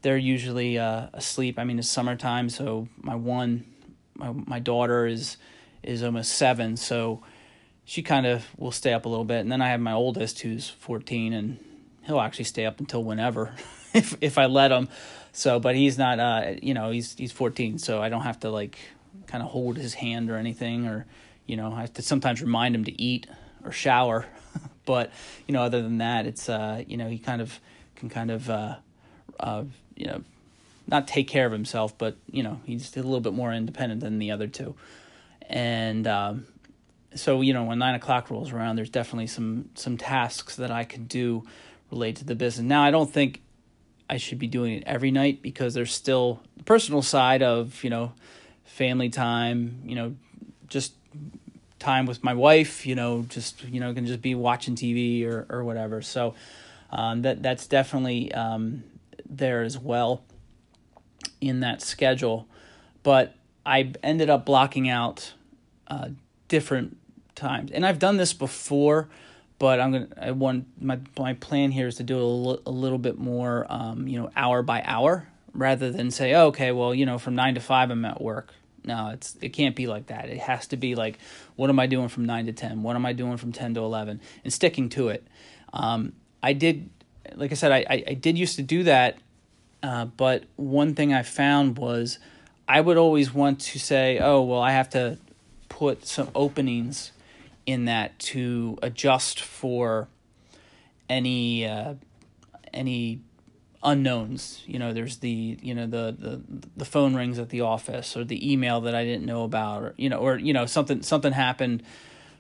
They're 0.04 0.18
usually 0.18 0.80
uh, 0.80 1.08
asleep. 1.14 1.60
I 1.60 1.64
mean 1.64 1.80
it's 1.80 1.90
summertime 1.90 2.50
so 2.50 2.88
my 2.98 3.16
one 3.16 3.66
my, 4.16 4.32
my 4.32 4.60
daughter 4.60 5.06
is 5.06 5.38
is 5.84 6.04
almost 6.04 6.34
seven, 6.34 6.78
so 6.78 7.22
she 7.84 8.04
kind 8.04 8.26
of 8.26 8.46
will 8.58 8.72
stay 8.72 8.94
up 8.94 9.06
a 9.06 9.10
little 9.10 9.26
bit. 9.26 9.40
And 9.40 9.52
then 9.52 9.62
I 9.62 9.70
have 9.70 9.80
my 9.80 9.94
oldest 9.94 10.42
who's 10.42 10.70
14, 10.70 11.34
and 11.34 11.58
he'll 12.04 12.20
actually 12.20 12.46
stay 12.46 12.66
up 12.66 12.80
until 12.80 13.04
whenever 13.04 13.54
if 13.94 14.16
if 14.22 14.38
I 14.38 14.46
let 14.46 14.72
him. 14.72 14.90
So, 15.34 15.60
but 15.60 15.76
he's 15.76 15.98
not, 15.98 16.20
uh, 16.20 16.54
you 16.62 16.74
know, 16.74 16.92
he's 16.92 17.16
he's 17.16 17.32
14, 17.32 17.78
so 17.78 18.02
I 18.02 18.10
don't 18.10 18.24
have 18.24 18.42
to 18.42 18.50
like 18.50 18.78
kind 19.28 19.44
of 19.44 19.50
hold 19.50 19.78
his 19.78 19.94
hand 19.94 20.30
or 20.30 20.36
anything, 20.36 20.88
or 20.88 21.06
you 21.46 21.56
know, 21.56 21.72
I 21.72 21.82
have 21.82 21.94
to 21.94 22.02
sometimes 22.02 22.42
remind 22.42 22.76
him 22.76 22.84
to 22.86 23.02
eat 23.02 23.28
or 23.64 23.72
shower. 23.72 24.26
but 24.86 25.12
you 25.48 25.54
know, 25.54 25.62
other 25.62 25.82
than 25.82 26.00
that, 26.00 26.26
it's 26.26 26.50
uh, 26.50 26.84
you 26.86 26.98
know, 26.98 27.08
he 27.08 27.18
kind 27.18 27.42
of 27.42 27.60
can 27.96 28.10
kind 28.10 28.32
of 28.32 28.50
uh, 28.50 28.76
uh, 29.40 29.64
you 29.96 30.08
know, 30.08 30.24
not 30.88 31.08
take 31.08 31.28
care 31.28 31.46
of 31.46 31.52
himself, 31.52 31.98
but 31.98 32.18
you 32.30 32.44
know, 32.44 32.60
he's 32.66 32.96
a 32.98 33.02
little 33.02 33.22
bit 33.22 33.34
more 33.34 33.54
independent 33.54 34.02
than 34.02 34.20
the 34.20 34.32
other 34.32 34.48
two 34.48 34.76
and 35.52 36.08
um, 36.08 36.48
so 37.14 37.42
you 37.42 37.54
know 37.54 37.66
when 37.66 37.78
nine 37.78 37.94
o'clock 37.94 38.32
rolls 38.32 38.52
around, 38.52 38.78
there's 38.78 38.90
definitely 38.90 39.28
some 39.28 39.70
some 39.76 39.98
tasks 39.98 40.56
that 40.56 40.72
I 40.72 40.86
can 40.86 41.06
do 41.06 41.44
related 41.92 42.18
to 42.18 42.26
the 42.26 42.36
business. 42.36 42.66
Now 42.66 42.84
I 42.84 42.92
don't 42.92 43.12
think 43.12 43.42
I 44.10 44.18
should 44.18 44.40
be 44.40 44.48
doing 44.48 44.74
it 44.74 44.84
every 44.86 45.12
night 45.12 45.42
because 45.42 45.74
there's 45.74 45.94
still 45.94 46.42
the 46.58 46.64
personal 46.64 47.02
side 47.02 47.44
of 47.44 47.84
you 47.84 47.90
know 47.90 48.14
family 48.66 49.10
time, 49.10 49.82
you 49.86 49.96
know, 49.96 50.16
just 50.68 50.94
time 51.80 52.06
with 52.06 52.24
my 52.24 52.34
wife, 52.34 52.86
you 52.86 52.96
know, 52.96 53.26
just 53.30 53.64
you 53.66 53.80
know 53.80 53.94
can 53.94 54.06
just 54.06 54.22
be 54.22 54.36
watching 54.36 54.76
TV 54.76 55.26
or 55.26 55.46
or 55.50 55.64
whatever. 55.64 56.02
So 56.02 56.36
um, 56.92 57.22
that 57.24 57.44
that's 57.44 57.68
definitely 57.68 58.34
um, 58.34 58.84
there 59.30 59.64
as 59.64 59.78
well 59.78 60.24
in 61.40 61.60
that 61.62 61.82
schedule, 61.82 62.48
but 63.04 63.36
I 63.66 63.94
ended 64.04 64.30
up 64.30 64.46
blocking 64.46 64.90
out 64.90 65.34
uh, 65.88 66.10
different 66.48 66.98
times, 67.36 67.72
and 67.72 67.86
I've 67.86 68.00
done 68.00 68.18
this 68.18 68.34
before, 68.34 69.10
but 69.62 69.80
I'm 69.80 69.92
gonna. 69.92 70.08
I 70.20 70.32
want 70.32 70.66
my 70.82 70.98
my 71.20 71.36
plan 71.36 71.70
here 71.70 71.86
is 71.86 71.98
to 71.98 72.04
do 72.04 72.18
a, 72.18 72.20
l- 72.22 72.62
a 72.66 72.72
little 72.72 72.98
bit 72.98 73.20
more, 73.20 73.68
um, 73.70 74.08
you 74.08 74.20
know, 74.20 74.32
hour 74.36 74.64
by 74.64 74.82
hour 74.84 75.28
rather 75.54 75.92
than 75.92 76.10
say, 76.10 76.34
oh, 76.34 76.48
okay, 76.48 76.72
well, 76.72 76.96
you 76.96 77.06
know, 77.06 77.20
from 77.20 77.36
nine 77.36 77.54
to 77.54 77.62
five 77.62 77.92
I'm 77.92 78.04
at 78.04 78.20
work. 78.20 78.56
No, 78.84 79.12
it's 79.14 79.38
it 79.40 79.50
can't 79.50 79.76
be 79.76 79.86
like 79.86 80.08
that. 80.08 80.30
It 80.30 80.40
has 80.40 80.66
to 80.70 80.78
be 80.78 80.96
like, 80.96 81.20
what 81.58 81.70
am 81.70 81.80
I 81.80 81.86
doing 81.86 82.08
from 82.08 82.26
nine 82.26 82.48
to 82.48 82.54
ten? 82.54 82.82
What 82.82 82.96
am 82.96 83.06
I 83.06 83.14
doing 83.14 83.38
from 83.38 83.52
ten 83.52 83.76
to 83.76 83.82
eleven? 83.82 84.20
And 84.44 84.52
sticking 84.52 84.90
to 84.90 85.10
it. 85.10 85.28
Um, 85.74 86.14
I 86.42 86.54
did, 86.54 86.90
like 87.36 87.52
I 87.52 87.54
said, 87.54 87.72
I, 87.72 87.86
I, 87.88 88.04
I 88.08 88.14
did 88.16 88.40
used 88.40 88.56
to 88.56 88.64
do 88.64 88.82
that, 88.86 89.20
uh, 89.84 90.06
but 90.06 90.46
one 90.56 90.96
thing 90.96 91.14
I 91.14 91.22
found 91.22 91.78
was 91.78 92.18
I 92.68 92.82
would 92.82 92.98
always 92.98 93.32
want 93.32 93.60
to 93.60 93.78
say, 93.78 94.18
oh, 94.18 94.42
well, 94.42 94.60
I 94.60 94.72
have 94.72 94.90
to 94.90 95.20
put 95.70 96.08
some 96.08 96.32
openings 96.34 97.12
in 97.66 97.86
that 97.86 98.18
to 98.20 98.78
adjust 98.82 99.42
for 99.42 100.08
any 101.10 101.66
uh, 101.66 101.96
any 102.74 103.22
unknowns. 103.84 104.64
You 104.66 104.80
know, 104.80 104.94
there's 104.94 105.18
the 105.18 105.58
you 105.62 105.74
know 105.74 105.88
the 105.88 106.16
the 106.18 106.42
the 106.78 106.86
phone 106.86 107.16
rings 107.16 107.40
at 107.40 107.50
the 107.50 107.62
office 107.62 108.16
or 108.16 108.24
the 108.24 108.52
email 108.52 108.82
that 108.82 108.96
I 108.96 109.04
didn't 109.04 109.26
know 109.26 109.44
about, 109.44 109.84
or 109.84 109.94
you 109.98 110.10
know, 110.10 110.18
or 110.18 110.38
you 110.38 110.54
know 110.54 110.66
something 110.66 111.02
something 111.02 111.34
happened 111.34 111.84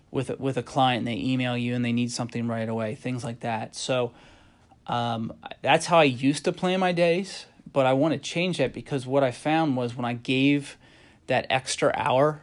with 0.09 0.29
a, 0.29 0.35
with 0.37 0.57
a 0.57 0.63
client 0.63 0.99
and 0.99 1.07
they 1.07 1.21
email 1.21 1.57
you 1.57 1.73
and 1.73 1.85
they 1.85 1.93
need 1.93 2.11
something 2.11 2.47
right 2.47 2.67
away, 2.67 2.95
things 2.95 3.23
like 3.23 3.39
that. 3.41 3.75
So 3.75 4.11
um, 4.87 5.33
that's 5.61 5.85
how 5.85 5.99
I 5.99 6.03
used 6.03 6.43
to 6.45 6.51
plan 6.51 6.81
my 6.81 6.91
days 6.91 7.45
but 7.71 7.85
I 7.85 7.93
want 7.93 8.13
to 8.13 8.19
change 8.19 8.57
that 8.57 8.73
because 8.73 9.05
what 9.05 9.23
I 9.23 9.31
found 9.31 9.75
was 9.77 9.95
when 9.95 10.05
I 10.05 10.13
gave 10.13 10.77
that 11.27 11.45
extra 11.49 11.93
hour 11.95 12.41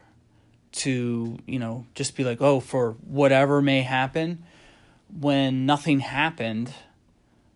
to, 0.72 1.38
you 1.46 1.58
know, 1.58 1.86
just 1.94 2.16
be 2.16 2.24
like, 2.24 2.40
oh, 2.40 2.60
for 2.60 2.92
whatever 3.06 3.62
may 3.62 3.82
happen, 3.82 4.44
when 5.18 5.66
nothing 5.66 6.00
happened, 6.00 6.72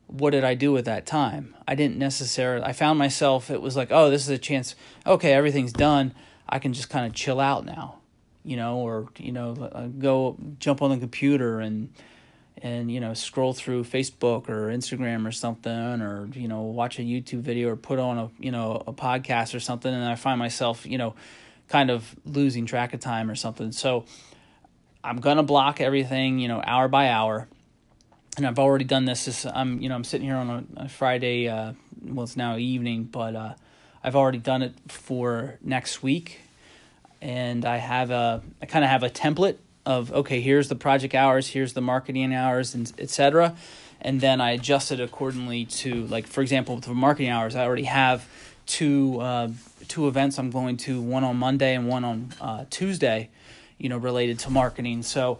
what 0.06 0.30
did 0.30 0.44
I 0.44 0.54
do 0.54 0.72
with 0.72 0.84
that 0.86 1.06
time? 1.06 1.54
I 1.66 1.74
didn't 1.74 1.98
necessarily, 1.98 2.64
I 2.64 2.72
found 2.72 2.98
myself, 2.98 3.50
it 3.50 3.60
was 3.60 3.76
like, 3.76 3.88
oh, 3.90 4.10
this 4.10 4.22
is 4.22 4.28
a 4.28 4.38
chance, 4.38 4.74
okay, 5.06 5.32
everything's 5.32 5.72
done. 5.72 6.14
I 6.48 6.58
can 6.58 6.72
just 6.72 6.90
kind 6.90 7.06
of 7.06 7.12
chill 7.12 7.40
out 7.40 7.64
now, 7.64 7.98
you 8.44 8.56
know, 8.56 8.78
or, 8.78 9.08
you 9.18 9.32
know, 9.32 9.54
uh, 9.72 9.86
go 9.86 10.36
jump 10.58 10.82
on 10.82 10.90
the 10.90 10.98
computer 10.98 11.60
and, 11.60 11.90
and 12.62 12.90
you 12.92 13.00
know 13.00 13.12
scroll 13.12 13.52
through 13.52 13.82
Facebook 13.82 14.48
or 14.48 14.68
Instagram 14.68 15.26
or 15.26 15.32
something 15.32 16.00
or 16.00 16.28
you 16.32 16.46
know 16.46 16.62
watch 16.62 16.98
a 16.98 17.02
YouTube 17.02 17.40
video 17.40 17.68
or 17.68 17.76
put 17.76 17.98
on 17.98 18.18
a 18.18 18.30
you 18.38 18.52
know 18.52 18.82
a 18.86 18.92
podcast 18.92 19.54
or 19.54 19.60
something 19.60 19.92
and 19.92 20.04
I 20.04 20.14
find 20.14 20.38
myself 20.38 20.86
you 20.86 20.98
know 20.98 21.14
kind 21.72 21.90
of 21.90 22.14
losing 22.26 22.66
track 22.66 22.92
of 22.92 23.00
time 23.00 23.30
or 23.30 23.34
something. 23.34 23.72
So 23.72 24.04
I'm 25.02 25.20
to 25.38 25.42
block 25.42 25.80
everything 25.80 26.38
you 26.38 26.46
know 26.46 26.62
hour 26.62 26.86
by 26.86 27.08
hour. 27.08 27.48
And 28.36 28.46
I've 28.46 28.58
already 28.58 28.84
done 28.84 29.06
this 29.06 29.24
this 29.24 29.46
I'm 29.46 29.80
you 29.80 29.88
know 29.88 29.94
I'm 29.94 30.04
sitting 30.04 30.26
here 30.26 30.36
on 30.36 30.50
a, 30.76 30.84
a 30.84 30.88
Friday 30.90 31.48
uh, 31.48 31.72
well 32.04 32.24
it's 32.24 32.36
now 32.36 32.58
evening 32.58 33.04
but 33.04 33.34
uh, 33.34 33.54
I've 34.04 34.14
already 34.14 34.36
done 34.36 34.60
it 34.60 34.74
for 34.88 35.58
next 35.62 36.02
week. 36.02 36.40
And 37.22 37.64
I 37.64 37.78
have 37.78 38.10
a 38.10 38.42
I 38.60 38.66
kind 38.66 38.84
of 38.84 38.90
have 38.90 39.02
a 39.02 39.10
template 39.10 39.56
of 39.86 40.12
okay, 40.12 40.42
here's 40.42 40.68
the 40.68 40.76
project 40.76 41.14
hours, 41.14 41.48
here's 41.48 41.72
the 41.72 41.80
marketing 41.80 42.34
hours, 42.34 42.74
and 42.74 42.92
etc. 42.98 43.56
And 44.02 44.20
then 44.20 44.42
I 44.42 44.50
adjust 44.50 44.92
it 44.92 45.00
accordingly 45.00 45.64
to 45.80 46.06
like 46.08 46.26
for 46.26 46.42
example, 46.42 46.76
the 46.80 46.92
marketing 46.92 47.30
hours, 47.30 47.56
I 47.56 47.64
already 47.64 47.84
have 47.84 48.28
two 48.66 49.20
uh, 49.20 49.48
two 49.88 50.08
events 50.08 50.38
I'm 50.38 50.50
going 50.50 50.76
to 50.78 51.00
one 51.00 51.24
on 51.24 51.36
Monday 51.36 51.74
and 51.74 51.88
one 51.88 52.04
on 52.04 52.32
uh, 52.40 52.64
Tuesday, 52.70 53.30
you 53.78 53.88
know, 53.88 53.98
related 53.98 54.38
to 54.40 54.50
marketing. 54.50 55.02
So 55.02 55.38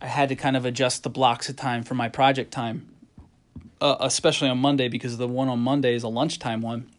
I 0.00 0.06
had 0.06 0.28
to 0.30 0.36
kind 0.36 0.56
of 0.56 0.64
adjust 0.64 1.02
the 1.02 1.10
blocks 1.10 1.48
of 1.48 1.56
time 1.56 1.82
for 1.82 1.94
my 1.94 2.08
project 2.08 2.52
time, 2.52 2.88
uh, 3.80 3.96
especially 4.00 4.48
on 4.48 4.58
Monday 4.58 4.88
because 4.88 5.16
the 5.16 5.28
one 5.28 5.48
on 5.48 5.60
Monday 5.60 5.94
is 5.94 6.02
a 6.02 6.08
lunchtime 6.08 6.60
one, 6.60 6.90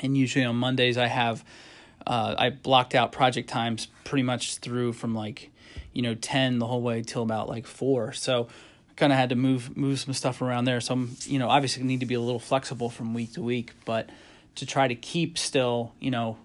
and 0.00 0.16
usually 0.16 0.44
on 0.44 0.56
Mondays 0.56 0.98
I 0.98 1.06
have. 1.06 1.44
Uh, 2.06 2.34
I 2.38 2.48
blocked 2.48 2.94
out 2.94 3.12
project 3.12 3.50
times 3.50 3.88
pretty 4.04 4.22
much 4.22 4.56
through 4.56 4.94
from 4.94 5.14
like 5.14 5.50
you 5.92 6.00
know 6.00 6.14
10 6.14 6.58
the 6.58 6.66
whole 6.66 6.80
way 6.80 7.02
till 7.02 7.22
about 7.22 7.46
like 7.46 7.66
4 7.66 8.14
so 8.14 8.48
kind 8.96 9.12
of 9.12 9.18
had 9.18 9.28
to 9.28 9.34
move 9.34 9.76
move 9.76 10.00
some 10.00 10.14
stuff 10.14 10.40
around 10.42 10.64
there 10.64 10.80
so 10.80 10.94
I'm 10.94 11.16
you 11.24 11.38
know 11.38 11.48
obviously 11.48 11.82
need 11.82 12.00
to 12.00 12.06
be 12.06 12.14
a 12.14 12.20
little 12.20 12.38
flexible 12.38 12.90
from 12.90 13.14
week 13.14 13.34
to 13.34 13.42
week 13.42 13.72
but 13.84 14.08
to 14.56 14.66
try 14.66 14.88
to 14.88 14.94
keep 14.94 15.38
still 15.38 15.92
you 16.00 16.10
know 16.10 16.36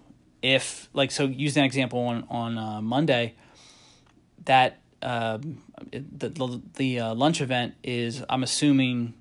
if 0.42 0.88
like 0.92 1.10
so 1.10 1.24
use 1.24 1.56
an 1.56 1.64
example 1.64 2.00
on 2.00 2.24
on 2.30 2.58
uh, 2.58 2.80
Monday 2.80 3.34
that 4.44 4.78
uh, 5.02 5.38
the 5.92 6.28
the, 6.28 6.62
the 6.76 7.00
uh, 7.00 7.14
lunch 7.14 7.40
event 7.40 7.74
is 7.82 8.22
I'm 8.28 8.42
assuming 8.42 9.14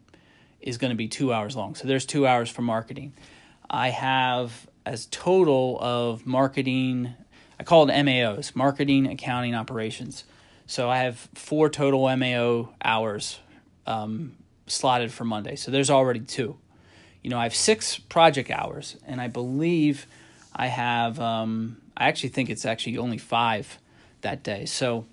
is 0.62 0.78
going 0.78 0.89
to 0.89 0.98
be 0.98 1.08
2 1.08 1.32
hours 1.32 1.56
long 1.56 1.76
so 1.76 1.88
there's 1.88 2.06
2 2.06 2.26
hours 2.26 2.50
for 2.50 2.62
marketing 2.62 3.13
I 3.69 3.89
have 3.89 4.67
as 4.86 5.08
total 5.08 5.78
of 5.80 6.26
marketing 6.26 7.15
I 7.60 7.63
call 7.63 7.89
it 7.89 7.93
MAOs, 7.93 8.56
marketing, 8.56 9.08
accounting, 9.08 9.56
operations. 9.56 10.24
So 10.67 10.89
I 10.89 10.98
have 10.98 11.30
four 11.36 11.69
total 11.69 12.04
MAO 12.15 12.74
hours 12.84 13.39
um, 13.86 14.36
slotted 14.67 15.12
for 15.12 15.24
Monday. 15.24 15.56
So 15.56 15.71
there's 15.71 15.89
already 15.89 16.19
two. 16.19 16.58
You 17.25 17.31
know, 17.31 17.39
I 17.39 17.43
have 17.45 17.55
six 17.55 17.97
project 17.97 18.51
hours, 18.51 18.97
and 19.07 19.19
I 19.19 19.29
believe 19.29 20.05
I 20.55 20.67
have. 20.67 21.19
Um, 21.19 21.77
I 21.97 22.07
actually 22.07 22.29
think 22.29 22.51
it's 22.51 22.65
actually 22.65 22.99
only 22.99 23.17
five 23.17 23.79
that 24.21 24.43
day. 24.43 24.65
So 24.65 25.07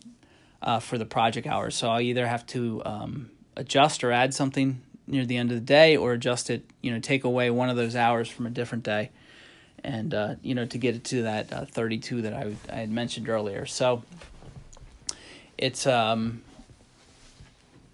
uh, 0.60 0.78
for 0.78 0.98
the 0.98 1.06
project 1.06 1.46
hours, 1.46 1.74
so 1.74 1.88
I 1.88 2.02
either 2.02 2.26
have 2.26 2.46
to 2.48 2.82
um, 2.84 3.30
adjust 3.56 4.04
or 4.04 4.12
add 4.12 4.34
something 4.34 4.82
near 5.06 5.24
the 5.24 5.38
end 5.38 5.52
of 5.52 5.56
the 5.56 5.64
day, 5.64 5.96
or 5.96 6.12
adjust 6.12 6.50
it. 6.50 6.66
You 6.82 6.92
know, 6.92 6.98
take 7.00 7.24
away 7.24 7.48
one 7.48 7.70
of 7.70 7.76
those 7.76 7.96
hours 7.96 8.28
from 8.28 8.44
a 8.44 8.50
different 8.50 8.84
day, 8.84 9.08
and 9.82 10.12
uh, 10.12 10.34
you 10.42 10.54
know 10.54 10.66
to 10.66 10.76
get 10.76 10.94
it 10.94 11.04
to 11.04 11.22
that 11.22 11.50
uh, 11.50 11.64
32 11.64 12.20
that 12.20 12.34
I 12.34 12.54
I 12.70 12.74
had 12.74 12.90
mentioned 12.90 13.30
earlier. 13.30 13.64
So 13.64 14.02
it's 15.56 15.86
um 15.86 16.42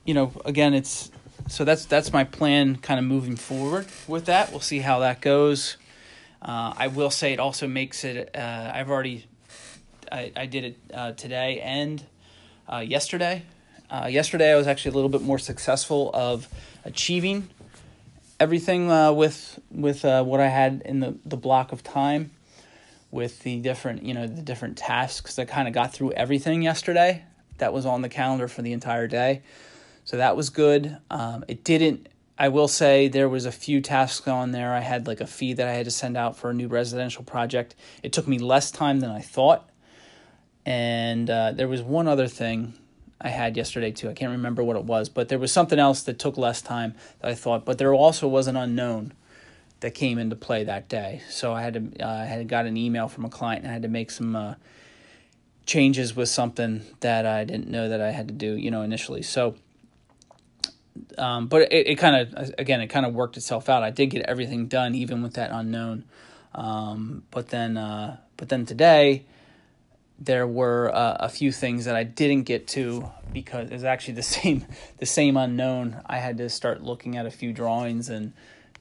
you 0.05 0.15
know 0.15 0.33
again 0.45 0.75
it's 0.75 1.13
so 1.47 1.65
that's 1.65 1.85
that's 1.85 2.13
my 2.13 2.25
plan 2.25 2.77
kind 2.77 2.99
of 2.99 3.07
moving 3.07 3.37
forward 3.37 3.87
with 4.07 4.27
that. 4.27 4.51
We'll 4.51 4.61
see 4.61 4.81
how 4.81 5.01
that 5.01 5.21
goes. 5.21 5.77
Uh, 6.41 6.73
i 6.77 6.87
will 6.87 7.11
say 7.11 7.33
it 7.33 7.41
also 7.41 7.67
makes 7.67 8.05
it 8.05 8.31
uh, 8.37 8.71
i've 8.73 8.89
already 8.89 9.27
i, 10.13 10.31
I 10.37 10.47
did 10.47 10.65
it 10.65 10.77
uh, 10.95 11.11
today 11.13 11.61
and 11.61 12.05
uh, 12.69 12.79
yesterday. 12.79 13.43
Uh, 13.91 14.07
yesterday 14.09 14.53
i 14.53 14.55
was 14.55 14.69
actually 14.69 14.93
a 14.93 14.95
little 14.95 15.09
bit 15.09 15.23
more 15.23 15.41
successful 15.41 16.13
of 16.15 16.47
achieving 16.85 17.49
everything 18.39 18.89
uh, 18.89 19.11
with 19.11 19.59
with 19.73 20.05
what 20.05 20.39
i 20.39 20.47
had 20.47 20.81
in 20.85 21.01
the, 21.01 21.17
the 21.27 21.37
block 21.37 21.73
of 21.73 21.83
time 21.83 22.31
with 23.11 23.41
the 23.41 23.59
different 23.61 24.03
you 24.03 24.15
know 24.15 24.27
the 24.27 24.43
different 24.43 24.77
tasks. 24.77 25.37
That 25.37 25.49
kind 25.49 25.69
of 25.69 25.75
got 25.75 25.93
through 25.93 26.13
everything 26.13 26.63
yesterday 26.63 27.25
that 27.59 27.73
was 27.73 27.87
on 27.87 28.03
the 28.03 28.09
calendar 28.09 28.49
for 28.49 28.63
the 28.63 28.73
entire 28.73 29.07
day. 29.07 29.43
So 30.09 30.17
that 30.17 30.39
was 30.39 30.49
good. 30.49 30.97
Um, 31.11 31.45
it 31.49 31.65
didn't, 31.65 32.09
I 32.39 32.49
will 32.49 32.67
say 32.67 33.09
there 33.09 33.29
was 33.29 33.45
a 33.45 33.53
few 33.53 33.83
tasks 33.83 34.27
on 34.27 34.53
there. 34.53 34.73
I 34.73 34.81
had 34.81 35.07
like 35.07 35.21
a 35.21 35.27
fee 35.27 35.53
that 35.53 35.69
I 35.69 35.75
had 35.75 35.85
to 35.85 35.91
send 35.91 36.17
out 36.17 36.35
for 36.35 36.49
a 36.49 36.55
new 36.55 36.67
residential 36.67 37.23
project. 37.23 37.75
It 38.03 38.11
took 38.11 38.27
me 38.27 38.39
less 38.39 38.71
time 38.71 39.01
than 39.01 39.11
I 39.11 39.21
thought. 39.21 39.69
And 40.65 41.29
uh, 41.29 41.53
there 41.53 41.69
was 41.69 41.83
one 41.83 42.09
other 42.09 42.27
thing 42.27 42.73
I 43.21 43.29
had 43.29 43.55
yesterday 43.55 43.91
too. 43.91 44.09
I 44.09 44.15
can't 44.15 44.33
remember 44.33 44.65
what 44.65 44.77
it 44.77 44.85
was, 44.85 45.11
but 45.11 45.29
there 45.29 45.39
was 45.39 45.53
something 45.53 45.79
else 45.79 46.01
that 46.05 46.19
took 46.19 46.39
less 46.39 46.63
time 46.63 46.95
that 47.21 47.31
I 47.31 47.35
thought. 47.35 47.67
But 47.67 47.77
there 47.77 47.93
also 47.93 48.27
was 48.27 48.47
an 48.47 48.57
unknown 48.57 49.13
that 49.81 49.91
came 49.91 50.17
into 50.17 50.37
play 50.37 50.65
that 50.65 50.89
day. 50.89 51.21
So 51.29 51.53
I 51.53 51.61
had 51.61 51.75
to 51.75 52.03
uh, 52.03 52.23
I 52.23 52.25
had 52.25 52.49
got 52.49 52.65
an 52.65 52.79
email 52.79 53.09
from 53.09 53.27
a 53.27 53.29
client 53.29 53.65
and 53.65 53.71
I 53.71 53.75
had 53.75 53.83
to 53.83 53.89
make 53.89 54.11
some 54.11 54.35
uh, 54.35 54.55
changes 55.67 56.17
with 56.17 56.31
something 56.31 56.81
that 57.01 57.27
I 57.27 57.45
didn't 57.45 57.69
know 57.69 57.91
that 57.91 58.01
I 58.01 58.13
had 58.13 58.29
to 58.29 58.35
do, 58.35 58.57
you 58.57 58.71
know, 58.71 58.81
initially. 58.81 59.21
So, 59.21 59.55
um, 61.17 61.47
but 61.47 61.73
it, 61.73 61.87
it 61.87 61.95
kind 61.97 62.17
of, 62.17 62.55
again, 62.59 62.81
it 62.81 62.89
kind 62.89 63.07
of 63.07 63.15
worked 63.15 63.37
itself 63.37 63.69
out. 63.69 63.83
I 63.83 63.91
did 63.91 64.07
get 64.07 64.25
everything 64.27 64.67
done, 64.67 64.95
even 64.95 65.23
with 65.23 65.35
that 65.35 65.51
unknown. 65.51 66.05
Um, 66.55 67.25
but 67.31 67.49
then, 67.49 67.77
uh, 67.77 68.19
but 68.37 68.49
then 68.49 68.67
today, 68.67 69.25
there 70.19 70.47
were 70.47 70.95
uh, 70.95 71.17
a 71.21 71.29
few 71.29 71.53
things 71.53 71.85
that 71.85 71.95
I 71.95 72.03
didn't 72.03 72.43
get 72.43 72.67
to 72.69 73.11
because 73.33 73.71
it's 73.71 73.85
actually 73.85 74.15
the 74.15 74.23
same, 74.39 74.67
the 74.99 75.07
same 75.07 75.37
unknown. 75.37 76.01
I 76.07 76.19
had 76.19 76.39
to 76.39 76.49
start 76.49 76.83
looking 76.83 77.17
at 77.17 77.27
a 77.27 77.31
few 77.31 77.53
drawings, 77.53 78.09
and 78.09 78.33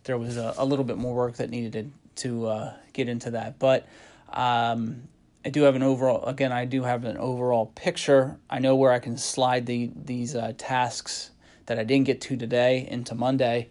there 0.04 0.18
was 0.18 0.38
a, 0.38 0.54
a 0.58 0.66
little 0.66 0.86
bit 0.86 0.98
more 0.98 1.16
work 1.16 1.36
that 1.38 1.50
needed 1.50 1.94
to, 2.16 2.24
to 2.24 2.48
uh, 2.48 2.74
get 2.94 3.10
into 3.10 3.32
that. 3.32 3.60
But 3.60 3.88
um, 4.32 5.04
I 5.48 5.50
do 5.50 5.62
have 5.64 5.76
an 5.76 5.84
overall 5.84 6.26
again 6.26 6.52
I 6.52 6.66
do 6.66 6.84
have 6.84 7.06
an 7.06 7.18
overall 7.18 7.68
picture. 7.68 8.38
I 8.50 8.60
know 8.60 8.76
where 8.76 8.92
I 8.92 9.00
can 9.00 9.18
slide 9.18 9.66
the 9.66 9.90
these 9.96 10.36
uh, 10.36 10.52
tasks 10.58 11.32
that 11.68 11.80
I 11.80 11.84
didn't 11.84 12.06
get 12.06 12.22
to 12.22 12.38
today 12.38 12.88
into 12.90 13.16
Monday 13.16 13.70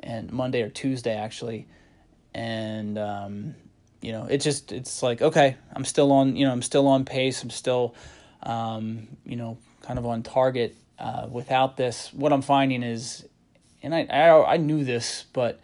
and 0.00 0.30
Monday 0.30 0.62
or 0.62 0.68
Tuesday 0.68 1.16
actually. 1.16 1.66
And 2.34 2.98
um, 2.98 3.54
you 4.00 4.12
know, 4.12 4.26
it 4.26 4.38
just 4.38 4.72
it's 4.72 5.02
like 5.02 5.22
okay, 5.22 5.56
I'm 5.74 5.84
still 5.84 6.12
on, 6.12 6.36
you 6.36 6.46
know, 6.46 6.52
I'm 6.52 6.62
still 6.62 6.86
on 6.86 7.04
pace. 7.04 7.42
I'm 7.42 7.50
still 7.50 7.94
um, 8.42 9.08
you 9.24 9.36
know, 9.36 9.58
kind 9.82 9.98
of 9.98 10.06
on 10.06 10.22
target 10.22 10.76
uh, 10.98 11.26
without 11.30 11.76
this. 11.76 12.12
What 12.12 12.32
I'm 12.32 12.42
finding 12.42 12.82
is 12.82 13.24
and 13.82 13.94
I, 13.94 14.06
I 14.10 14.54
I 14.54 14.56
knew 14.58 14.84
this, 14.84 15.24
but 15.32 15.60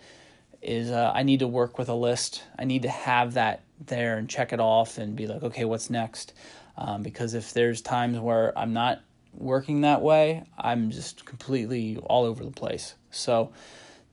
is 0.63 0.91
uh, 0.91 1.13
I 1.15 1.23
need 1.23 1.41
to 1.41 1.47
work 1.47 1.79
with 1.79 1.89
a 1.89 1.95
list. 1.95 2.43
I 2.59 2.65
need 2.65 2.83
to 2.83 2.89
have 2.89 3.35
that 3.35 3.63
there 3.85 4.17
and 4.17 4.29
check 4.29 4.53
it 4.53 4.61
off 4.61 4.99
and 4.99 5.15
be 5.15 5.27
like, 5.27 5.43
okay, 5.43 5.65
what's 5.65 5.91
next? 5.91 6.33
Um, 6.77 7.03
because 7.03 7.35
if 7.35 7.53
there's 7.53 7.81
times 7.81 8.19
where 8.19 8.57
I'm 8.59 8.73
not 8.73 9.01
working 9.37 9.83
that 9.83 10.03
way, 10.03 10.45
I'm 10.59 10.91
just 10.91 11.25
completely 11.25 11.97
all 11.99 12.25
over 12.25 12.45
the 12.45 12.51
place. 12.51 12.95
So 13.11 13.53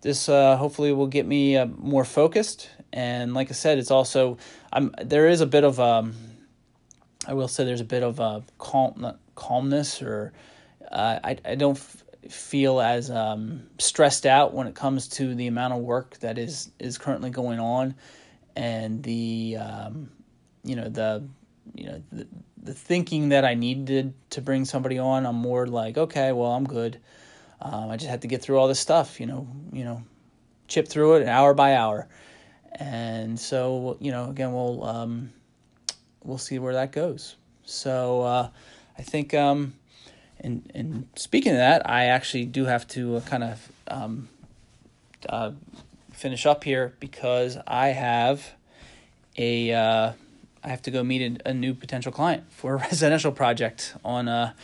this 0.02 0.28
uh, 0.30 0.58
hopefully 0.58 0.92
will 0.92 1.08
get 1.08 1.26
me 1.26 1.58
uh, 1.58 1.66
more 1.66 2.06
focused. 2.06 2.70
And 2.92 3.34
like 3.34 3.50
I 3.50 3.54
said, 3.54 3.78
it's 3.78 3.92
also 3.92 4.38
I'm 4.72 4.94
there 5.02 5.28
is 5.28 5.42
a 5.42 5.46
bit 5.46 5.64
of 5.64 5.80
um, 5.80 6.14
I 7.28 7.34
will 7.34 7.48
say 7.48 7.64
there's 7.64 7.82
a 7.82 7.86
bit 7.86 8.04
of 8.04 8.20
a 8.20 8.44
calm 8.58 9.14
calmness 9.36 10.02
or 10.02 10.34
uh, 10.92 11.20
I 11.24 11.38
I 11.46 11.56
don't 11.56 11.78
f- 11.78 12.04
feel 12.30 12.82
as 12.82 13.10
um, 13.10 13.64
stressed 13.80 14.26
out 14.26 14.54
when 14.54 14.68
it 14.68 14.76
comes 14.76 15.08
to 15.08 15.34
the 15.34 15.48
amount 15.48 15.74
of 15.74 15.80
work 15.80 16.20
that 16.20 16.38
is 16.38 16.72
is 16.80 16.98
currently 16.98 17.30
going 17.30 17.60
on 17.60 17.96
and 18.56 19.02
the 19.04 19.58
um, 19.58 20.10
you 20.64 20.76
know 20.76 20.90
the 20.90 21.24
you 21.76 21.86
know 21.86 22.04
the, 22.12 22.28
the 22.62 22.74
thinking 22.74 23.30
that 23.30 23.46
I 23.46 23.54
needed 23.54 24.14
to 24.32 24.42
bring 24.42 24.66
somebody 24.66 25.00
on. 25.00 25.26
I'm 25.26 25.36
more 25.36 25.68
like 25.68 25.98
okay, 25.98 26.32
well 26.32 26.52
I'm 26.52 26.66
good. 26.66 27.00
Um, 27.62 27.90
I 27.90 27.98
just 27.98 28.10
had 28.10 28.22
to 28.24 28.28
get 28.28 28.42
through 28.42 28.58
all 28.58 28.68
this 28.68 28.80
stuff, 28.80 29.20
you 29.20 29.26
know, 29.26 29.48
you 29.72 29.86
know, 29.86 30.04
chip 30.68 30.88
through 30.88 31.16
it 31.16 31.28
hour 31.28 31.54
by 31.54 31.76
hour, 31.76 32.08
and 32.74 33.40
so 33.40 33.98
you 34.00 34.12
know 34.12 34.30
again 34.30 34.54
we'll 34.54 34.84
um, 34.84 35.32
we'll 36.24 36.38
see 36.38 36.60
where 36.60 36.74
that 36.74 36.92
goes. 36.92 37.36
So 37.64 38.22
uh, 38.22 38.50
I 38.98 39.02
think 39.02 39.34
um, 39.34 39.74
and 40.40 40.70
and 40.76 41.08
speaking 41.16 41.54
of 41.54 41.60
that, 41.60 41.90
I 41.90 42.06
actually 42.06 42.46
do 42.46 42.66
have 42.66 42.88
to 42.90 43.18
uh, 43.18 43.22
kind 43.22 43.44
of 43.44 43.72
um, 43.88 44.28
uh, 45.30 45.52
finish 46.12 46.46
up 46.46 46.64
here 46.64 46.94
because 47.00 47.58
I 47.66 47.88
have 47.88 48.54
a 49.38 49.74
uh, 49.74 50.12
I 50.64 50.70
have 50.70 50.82
to 50.84 50.92
go 50.92 51.04
meet 51.04 51.42
a, 51.46 51.50
a, 51.50 51.54
new 51.54 51.74
potential 51.74 52.12
client 52.12 52.46
for 52.50 52.76
a 52.76 52.78
residential 52.90 53.32
project 53.32 53.96
on 54.04 54.28
a 54.28 54.56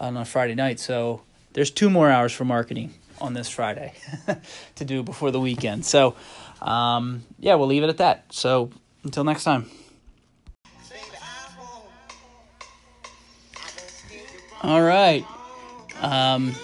uh, 0.00 0.04
on 0.04 0.16
a 0.16 0.24
Friday 0.24 0.54
night. 0.54 0.80
So 0.80 1.22
there's 1.52 1.70
two 1.70 1.90
more 1.90 2.10
hours 2.10 2.32
for 2.32 2.44
marketing 2.44 2.94
on 3.20 3.34
this 3.34 3.48
Friday 3.48 3.94
to 4.76 4.84
do 4.84 5.02
before 5.02 5.30
the 5.30 5.40
weekend. 5.40 5.84
So 5.84 6.14
um, 6.60 7.24
yeah, 7.38 7.56
we'll 7.56 7.68
leave 7.68 7.82
it 7.82 7.88
at 7.88 7.98
that. 7.98 8.24
So 8.30 8.70
until 9.04 9.24
next 9.24 9.44
time. 9.44 9.68
All 14.62 14.80
right. 14.80 15.24
Um, 16.00 16.54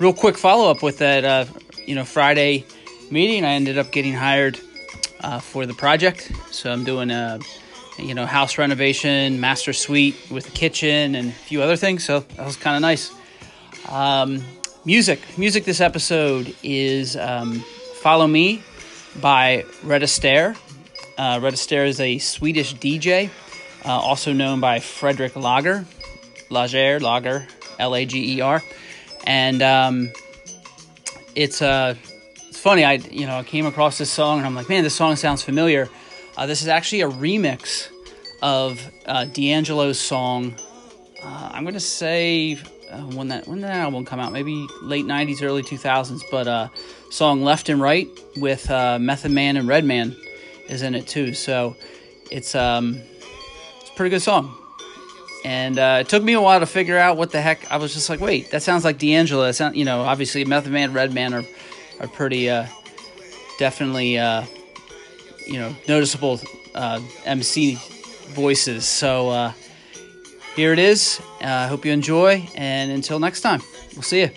real 0.00 0.12
quick 0.12 0.36
follow 0.36 0.68
up 0.70 0.82
with 0.82 0.98
that. 0.98 1.24
Uh, 1.24 1.44
you 1.86 1.94
know, 1.94 2.04
Friday 2.04 2.66
meeting, 3.10 3.44
I 3.44 3.52
ended 3.52 3.78
up 3.78 3.92
getting 3.92 4.14
hired 4.14 4.58
uh, 5.20 5.38
for 5.38 5.64
the 5.64 5.74
project. 5.74 6.32
So 6.50 6.72
I'm 6.72 6.82
doing 6.82 7.10
a 7.12 7.38
you 8.02 8.14
know 8.14 8.26
house 8.26 8.58
renovation, 8.58 9.40
master 9.40 9.72
suite 9.72 10.16
with 10.30 10.48
a 10.48 10.50
kitchen 10.50 11.14
and 11.14 11.28
a 11.28 11.32
few 11.32 11.62
other 11.62 11.76
things. 11.76 12.04
So 12.04 12.20
that 12.20 12.46
was 12.46 12.56
kind 12.56 12.76
of 12.76 12.82
nice. 12.82 13.12
Um, 13.88 14.42
music, 14.84 15.20
music. 15.38 15.64
This 15.64 15.80
episode 15.80 16.54
is 16.62 17.16
um, 17.16 17.60
"Follow 18.00 18.26
Me" 18.26 18.62
by 19.20 19.64
Red 19.82 20.02
Astaire. 20.02 20.56
Uh, 21.18 21.38
Red 21.42 21.54
Astaire 21.54 21.86
is 21.86 22.00
a 22.00 22.18
Swedish 22.18 22.74
DJ, 22.74 23.30
uh, 23.84 23.88
also 23.88 24.32
known 24.32 24.60
by 24.60 24.80
Frederick 24.80 25.36
Lager, 25.36 25.84
Lager, 26.48 26.98
Lager, 27.00 27.46
L 27.78 27.94
A 27.94 28.06
G 28.06 28.36
E 28.36 28.40
R, 28.40 28.62
and 29.24 29.62
um, 29.62 30.12
it's 31.34 31.60
a 31.62 31.96
It's 32.48 32.58
funny. 32.58 32.84
I 32.84 32.94
you 32.94 33.26
know 33.26 33.42
came 33.44 33.66
across 33.66 33.98
this 33.98 34.10
song 34.10 34.38
and 34.38 34.46
I'm 34.46 34.54
like, 34.54 34.68
man, 34.68 34.82
this 34.82 34.94
song 34.94 35.16
sounds 35.16 35.42
familiar. 35.42 35.88
Uh, 36.36 36.46
this 36.46 36.62
is 36.62 36.68
actually 36.68 37.02
a 37.02 37.08
remix 37.08 37.89
of 38.42 38.90
uh, 39.06 39.24
D'Angelo's 39.26 39.98
song. 39.98 40.54
Uh, 41.22 41.50
I'm 41.52 41.64
gonna 41.64 41.80
say 41.80 42.58
uh, 42.90 43.02
when 43.02 43.28
that 43.28 43.46
when 43.46 43.60
that 43.60 43.76
album 43.76 44.04
come 44.04 44.20
out, 44.20 44.32
maybe 44.32 44.66
late 44.82 45.04
'90s, 45.04 45.42
early 45.42 45.62
2000s. 45.62 46.22
But 46.30 46.48
uh, 46.48 46.68
song 47.10 47.42
"Left 47.42 47.68
and 47.68 47.80
Right" 47.80 48.08
with 48.36 48.70
uh, 48.70 48.98
Method 48.98 49.32
Man 49.32 49.56
and 49.56 49.68
Redman 49.68 50.16
is 50.68 50.82
in 50.82 50.94
it 50.94 51.06
too. 51.06 51.34
So 51.34 51.76
it's 52.30 52.54
um 52.54 53.00
it's 53.80 53.90
a 53.90 53.94
pretty 53.94 54.10
good 54.10 54.22
song. 54.22 54.56
And 55.42 55.78
uh, 55.78 55.98
it 56.00 56.08
took 56.10 56.22
me 56.22 56.34
a 56.34 56.40
while 56.40 56.60
to 56.60 56.66
figure 56.66 56.98
out 56.98 57.16
what 57.16 57.30
the 57.30 57.40
heck. 57.40 57.70
I 57.70 57.78
was 57.78 57.94
just 57.94 58.10
like, 58.10 58.20
wait, 58.20 58.50
that 58.50 58.62
sounds 58.62 58.84
like 58.84 58.98
D'Angelo. 58.98 59.50
Sound, 59.52 59.74
you 59.74 59.86
know, 59.86 60.02
obviously 60.02 60.44
Method 60.44 60.72
Man, 60.72 60.84
and 60.84 60.94
Redman 60.94 61.34
are 61.34 61.44
are 62.00 62.08
pretty 62.08 62.50
uh, 62.50 62.66
definitely 63.58 64.18
uh, 64.18 64.44
you 65.46 65.58
know 65.58 65.74
noticeable 65.88 66.40
uh, 66.74 67.00
MC 67.24 67.78
voices. 68.30 68.86
So 68.86 69.30
uh, 69.30 69.52
here 70.56 70.72
it 70.72 70.78
is. 70.78 71.20
Uh, 71.40 71.44
I 71.44 71.64
uh, 71.64 71.68
hope 71.68 71.84
you 71.84 71.92
enjoy, 71.92 72.48
and 72.54 72.90
until 72.90 73.18
next 73.18 73.40
time, 73.40 73.62
we'll 73.94 74.02
see 74.02 74.20
you. 74.20 74.30